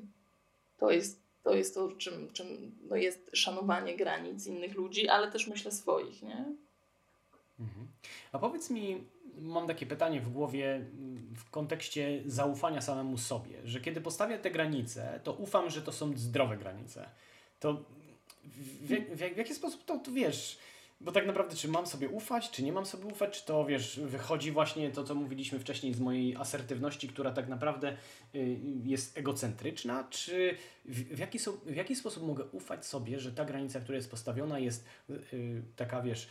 [0.77, 2.47] to jest to, jest to czym, czym
[2.89, 6.45] no jest szanowanie granic innych ludzi, ale też myślę swoich, nie?
[7.59, 7.87] Mhm.
[8.31, 9.03] A powiedz mi,
[9.37, 14.51] mam takie pytanie w głowie mm, w kontekście zaufania samemu sobie, że kiedy postawię te
[14.51, 17.09] granice, to ufam, że to są zdrowe granice.
[17.63, 17.73] To
[18.43, 20.57] w, w, w, jaki sposób to, to wiesz?
[21.01, 23.99] Bo tak naprawdę, czy mam sobie ufać, czy nie mam sobie ufać, czy to wiesz,
[23.99, 27.97] wychodzi właśnie to, co mówiliśmy wcześniej z mojej asertywności, która tak naprawdę
[28.35, 33.45] y, jest egocentryczna, czy w, jaki, so, w jaki sposób mogę ufać sobie, że ta
[33.45, 36.27] granica, która jest postawiona, jest y, taka, wiesz,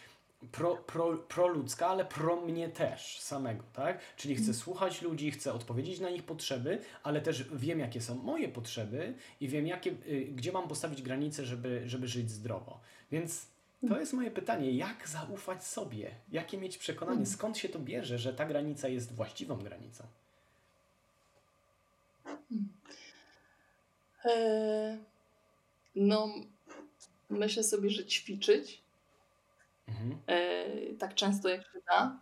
[0.52, 3.98] pro, pro, proludzka, ale pro mnie też samego, tak?
[4.16, 8.48] Czyli chcę słuchać ludzi, chcę odpowiedzieć na ich potrzeby, ale też wiem, jakie są moje
[8.48, 12.80] potrzeby i wiem, jakie, y, gdzie mam postawić granice, żeby, żeby żyć zdrowo.
[13.12, 13.46] Więc
[13.88, 14.72] to jest moje pytanie.
[14.72, 16.10] Jak zaufać sobie?
[16.32, 17.16] Jakie mieć przekonanie?
[17.16, 17.32] Hmm.
[17.32, 20.04] Skąd się to bierze, że ta granica jest właściwą granicą?
[22.24, 22.68] Hmm.
[24.24, 24.98] E,
[25.96, 26.34] no,
[27.30, 28.81] myślę sobie, że ćwiczyć
[29.92, 30.18] mhm.
[30.26, 32.18] e, tak często jak się da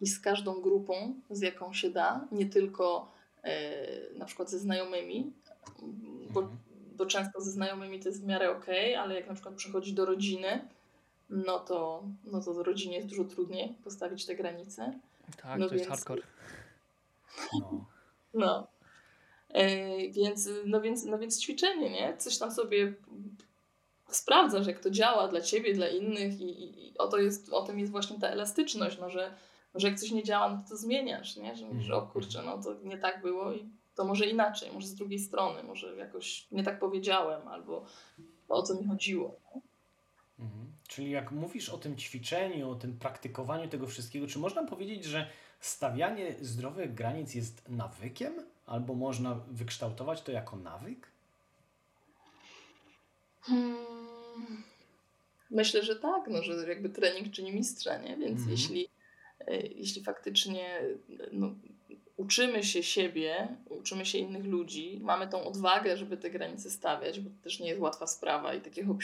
[0.00, 3.12] i z każdą grupą, z jaką się da, nie tylko
[3.42, 5.32] e, na przykład ze znajomymi,
[6.30, 6.58] bo, mhm.
[6.96, 10.04] to często ze znajomymi to jest w miarę okay, ale jak na przykład przychodzi do
[10.04, 10.68] rodziny,
[11.30, 14.92] no to, no to rodzinie jest dużo trudniej postawić te granice.
[15.42, 16.22] Tak, no to więc, jest hardcore.
[17.60, 17.86] No.
[18.34, 18.66] no.
[19.48, 22.16] E, więc, no, więc, no więc ćwiczenie, nie?
[22.16, 22.94] Coś tam sobie
[24.16, 27.62] sprawdzasz, jak to działa dla ciebie, dla innych i, i, i o, to jest, o
[27.62, 29.34] tym jest właśnie ta elastyczność, no, że,
[29.74, 31.56] że jak coś nie działa, no to, zmieniasz, nie?
[31.56, 32.12] Że mówisz, o mhm.
[32.12, 35.96] kurczę, no to nie tak było i to może inaczej, może z drugiej strony, może
[35.96, 37.84] jakoś nie tak powiedziałem, albo
[38.48, 39.40] o co mi chodziło.
[40.38, 40.72] Mhm.
[40.88, 45.28] Czyli jak mówisz o tym ćwiczeniu, o tym praktykowaniu tego wszystkiego, czy można powiedzieć, że
[45.60, 48.32] stawianie zdrowych granic jest nawykiem?
[48.66, 51.11] Albo można wykształtować to jako nawyk?
[53.42, 54.62] Hmm.
[55.50, 58.16] Myślę, że tak, no, że jakby trening czyni mistrza, nie?
[58.16, 58.50] Więc mhm.
[58.50, 58.88] jeśli,
[59.46, 60.80] e, jeśli faktycznie
[61.32, 61.54] no,
[62.16, 67.30] uczymy się siebie, uczymy się innych ludzi, mamy tą odwagę, żeby te granice stawiać, bo
[67.30, 69.02] to też nie jest łatwa sprawa i takie hop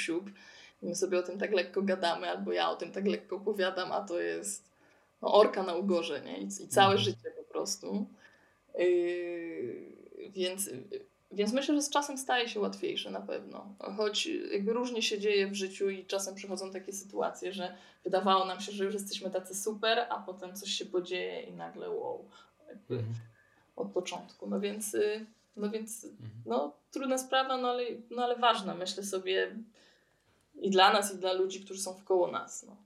[0.82, 4.00] my sobie o tym tak lekko gadamy, albo ja o tym tak lekko opowiadam, a
[4.00, 4.70] to jest
[5.22, 6.38] no, orka na ugorze, nie?
[6.38, 7.04] I, i całe mhm.
[7.04, 8.06] życie po prostu.
[8.78, 9.98] Yy,
[10.30, 10.70] więc,
[11.30, 13.74] więc myślę, że z czasem staje się łatwiejsze na pewno.
[13.96, 18.60] Choć jakby różnie się dzieje w życiu i czasem przychodzą takie sytuacje, że wydawało nam
[18.60, 22.28] się, że już jesteśmy tacy super, a potem coś się podzieje i nagle wow.
[22.90, 23.14] Mhm.
[23.76, 24.46] Od początku.
[24.46, 25.26] No więc, y,
[25.56, 26.30] no więc mhm.
[26.46, 29.56] no, trudna sprawa, no ale, no ale ważna, myślę sobie
[30.54, 32.62] i dla nas, i dla ludzi, którzy są wkoło nas.
[32.62, 32.76] No.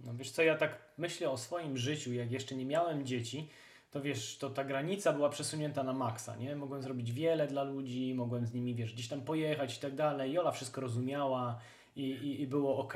[0.00, 3.48] No wiesz co, ja tak myślę o swoim życiu, jak jeszcze nie miałem dzieci,
[3.94, 6.56] to wiesz, to ta granica była przesunięta na maksa, nie?
[6.56, 10.32] Mogłem zrobić wiele dla ludzi, mogłem z nimi, wiesz, gdzieś tam pojechać i tak dalej.
[10.32, 11.58] Jola wszystko rozumiała
[11.96, 12.94] i, i, i było ok.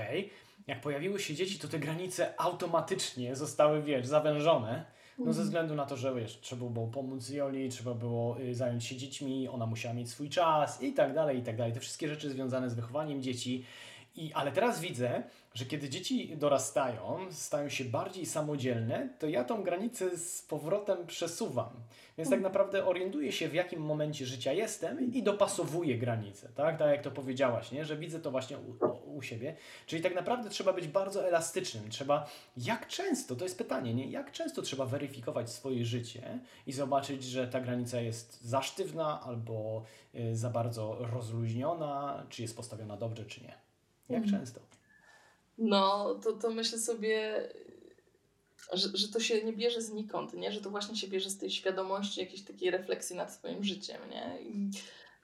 [0.67, 4.85] Jak pojawiły się dzieci, to te granice automatycznie zostały, wiesz, zawężone.
[5.19, 5.45] No ze mhm.
[5.45, 9.49] względu na to, że wiesz, trzeba było pomóc Joli, trzeba było y, zająć się dziećmi,
[9.49, 11.73] ona musiała mieć swój czas i tak dalej, i tak dalej.
[11.73, 13.65] Te wszystkie rzeczy związane z wychowaniem dzieci.
[14.19, 15.23] I, ale teraz widzę,
[15.55, 21.71] że kiedy dzieci dorastają, stają się bardziej samodzielne, to ja tą granicę z powrotem przesuwam.
[22.19, 26.79] Więc tak naprawdę orientuję się, w jakim momencie życia jestem i dopasowuję granice, tak?
[26.79, 27.85] Tak jak to powiedziałaś, nie?
[27.85, 29.57] że widzę to właśnie u, u siebie.
[29.87, 31.91] Czyli tak naprawdę trzeba być bardzo elastycznym.
[31.91, 34.11] Trzeba, jak często, to jest pytanie, nie?
[34.11, 39.83] jak często trzeba weryfikować swoje życie i zobaczyć, że ta granica jest za sztywna albo
[40.15, 43.68] y, za bardzo rozluźniona, czy jest postawiona dobrze, czy nie.
[44.09, 44.41] Jak mhm.
[44.41, 44.61] często?
[45.59, 47.49] No, to, to myślę sobie,
[48.73, 50.53] że, że to się nie bierze znikąd, nie?
[50.53, 54.43] Że to właśnie się bierze z tej świadomości, jakiejś takiej refleksji nad swoim życiem, nie?
[54.43, 54.71] I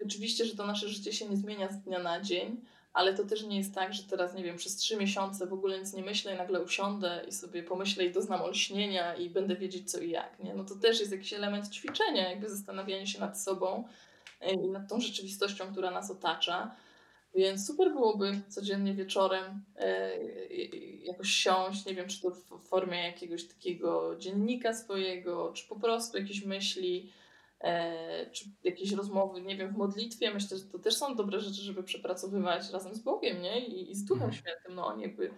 [0.04, 2.60] oczywiście, że to nasze życie się nie zmienia z dnia na dzień,
[2.92, 5.78] ale to też nie jest tak, że teraz, nie wiem, przez trzy miesiące w ogóle
[5.78, 9.90] nic nie myślę i nagle usiądę i sobie pomyślę i doznam olśnienia i będę wiedzieć
[9.90, 10.54] co i jak, nie?
[10.54, 13.84] No to też jest jakiś element ćwiczenia, jakby zastanawiania się nad sobą
[14.40, 16.76] e, i nad tą rzeczywistością, która nas otacza.
[17.34, 20.18] Więc super byłoby codziennie wieczorem e,
[21.04, 26.18] jakoś siąść, nie wiem, czy to w formie jakiegoś takiego dziennika swojego, czy po prostu
[26.18, 27.12] jakieś myśli,
[27.60, 30.34] e, czy jakieś rozmowy, nie wiem, w modlitwie.
[30.34, 33.66] Myślę, że to też są dobre rzeczy, żeby przepracowywać razem z Bogiem, nie?
[33.66, 34.42] I, i z Duchem mhm.
[34.42, 34.74] Świętym.
[34.74, 35.30] No oni jakby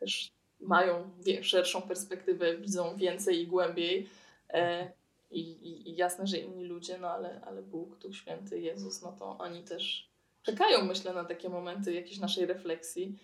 [0.00, 0.30] też
[0.60, 1.10] mają
[1.42, 4.08] szerszą perspektywę, widzą więcej i głębiej.
[4.50, 4.92] E,
[5.30, 9.12] i, i, I jasne, że inni ludzie, no ale, ale Bóg, Duch Święty, Jezus, no
[9.12, 10.08] to oni też
[10.42, 13.18] czekają, myślę, na takie momenty jakiejś naszej refleksji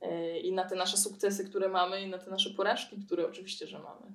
[0.00, 3.66] e, i na te nasze sukcesy, które mamy, i na te nasze porażki, które oczywiście,
[3.66, 4.12] że mamy.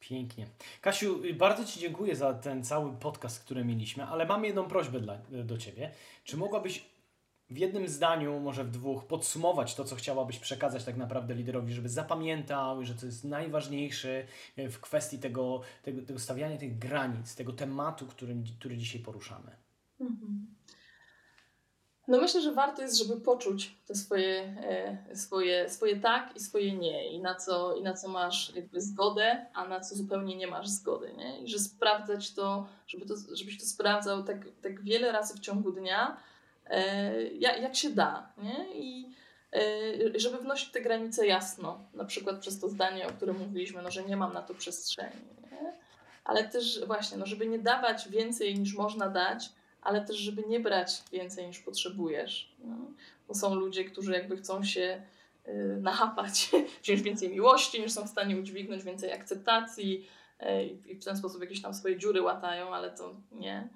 [0.00, 0.46] Pięknie.
[0.80, 5.18] Kasiu, bardzo Ci dziękuję za ten cały podcast, który mieliśmy, ale mam jedną prośbę dla,
[5.44, 5.90] do Ciebie.
[6.24, 6.84] Czy mogłabyś
[7.50, 11.88] w jednym zdaniu, może w dwóch, podsumować to, co chciałabyś przekazać tak naprawdę liderowi, żeby
[11.88, 14.24] zapamiętał, że to jest najważniejsze
[14.56, 19.56] w kwestii tego, tego, tego stawiania tych granic, tego tematu, którym, który dzisiaj poruszamy?
[20.00, 20.57] Mhm.
[22.08, 24.54] No myślę, że warto jest, żeby poczuć te swoje,
[25.10, 28.80] e, swoje, swoje tak i swoje nie i na, co, i na co masz jakby
[28.80, 31.40] zgodę, a na co zupełnie nie masz zgody, nie?
[31.40, 35.72] I że sprawdzać to, żeby to, żebyś to sprawdzał tak, tak wiele razy w ciągu
[35.72, 36.16] dnia,
[36.66, 38.66] e, jak, jak się da, nie?
[38.74, 39.12] I
[39.52, 43.90] e, żeby wnosić te granice jasno, na przykład przez to zdanie, o którym mówiliśmy, no,
[43.90, 45.72] że nie mam na to przestrzeni, nie?
[46.24, 49.50] Ale też właśnie, no, żeby nie dawać więcej niż można dać,
[49.88, 52.56] ale też, żeby nie brać więcej niż potrzebujesz.
[52.58, 52.76] No.
[53.28, 55.02] Bo są ludzie, którzy jakby chcą się
[55.48, 56.50] y, nachapać,
[56.82, 60.08] wziąć więcej miłości niż są w stanie udźwignąć, więcej akceptacji
[60.42, 63.68] y, i w ten sposób jakieś tam swoje dziury łatają, ale to nie.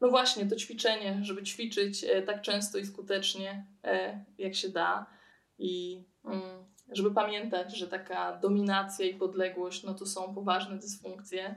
[0.00, 3.66] No właśnie, to ćwiczenie, żeby ćwiczyć y, tak często i skutecznie,
[4.38, 5.06] jak się da
[5.58, 11.56] i mm, żeby pamiętać, że taka dominacja i podległość, no to są poważne dysfunkcje,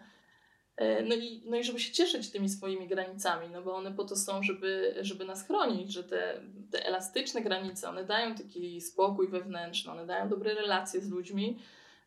[0.80, 4.16] no i, no i żeby się cieszyć tymi swoimi granicami, no bo one po to
[4.16, 9.92] są, żeby, żeby nas chronić, że te, te elastyczne granice, one dają taki spokój wewnętrzny,
[9.92, 11.60] one dają dobre relacje z ludźmi,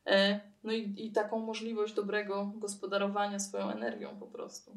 [0.07, 4.73] e, no i, i taką możliwość dobrego gospodarowania swoją energią po prostu.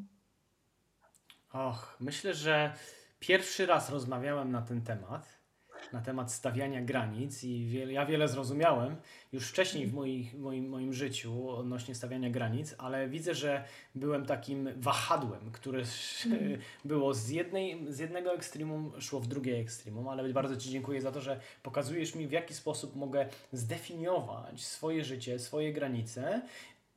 [1.54, 2.74] Och, myślę, że
[3.20, 5.41] pierwszy raz rozmawiałem na ten temat
[5.94, 8.96] na temat stawiania granic i ja wiele zrozumiałem
[9.34, 13.64] już wcześniej w moich, moim, moim życiu odnośnie stawiania granic, ale widzę, że
[13.96, 15.84] byłem takim wahadłem, które
[16.86, 21.12] było z, jednej, z jednego ekstremum, szło w drugie ekstremum, ale bardzo Ci dziękuję za
[21.12, 26.42] to, że pokazujesz mi w jaki sposób mogę zdefiniować swoje życie, swoje granice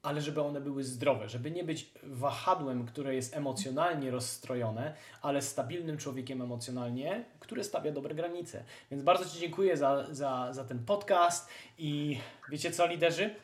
[0.05, 5.99] ale żeby one były zdrowe, żeby nie być wahadłem, które jest emocjonalnie rozstrojone, ale stabilnym
[5.99, 8.65] człowiekiem emocjonalnie, który stawia dobre granice.
[8.91, 11.49] Więc bardzo Ci dziękuję za, za, za ten podcast
[11.79, 13.35] i wiecie co, liderzy?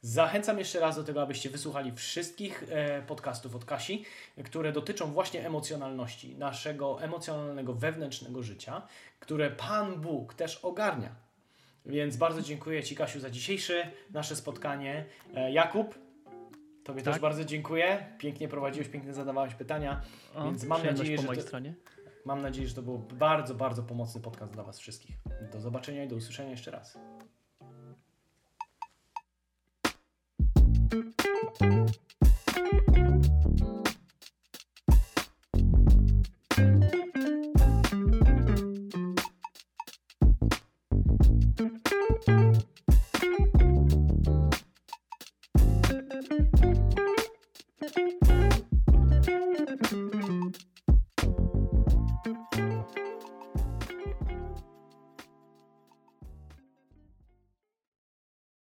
[0.00, 4.04] Zachęcam jeszcze raz do tego, abyście wysłuchali wszystkich e, podcastów od Kasi,
[4.44, 8.82] które dotyczą właśnie emocjonalności, naszego emocjonalnego wewnętrznego życia,
[9.20, 11.14] które Pan Bóg też ogarnia.
[11.86, 15.04] Więc bardzo dziękuję Ci, Kasiu, za dzisiejsze nasze spotkanie.
[15.34, 15.98] E, Jakub,
[16.84, 17.14] Tobie tak?
[17.14, 18.06] też bardzo dziękuję.
[18.18, 20.02] Pięknie prowadziłeś, pięknie zadawałeś pytania.
[20.34, 21.36] O, więc mam nadzieję, po że.
[21.36, 21.74] To, stronie.
[22.24, 25.16] Mam nadzieję, że to był bardzo, bardzo pomocny podcast dla Was wszystkich.
[25.52, 26.98] Do zobaczenia i do usłyszenia jeszcze raz.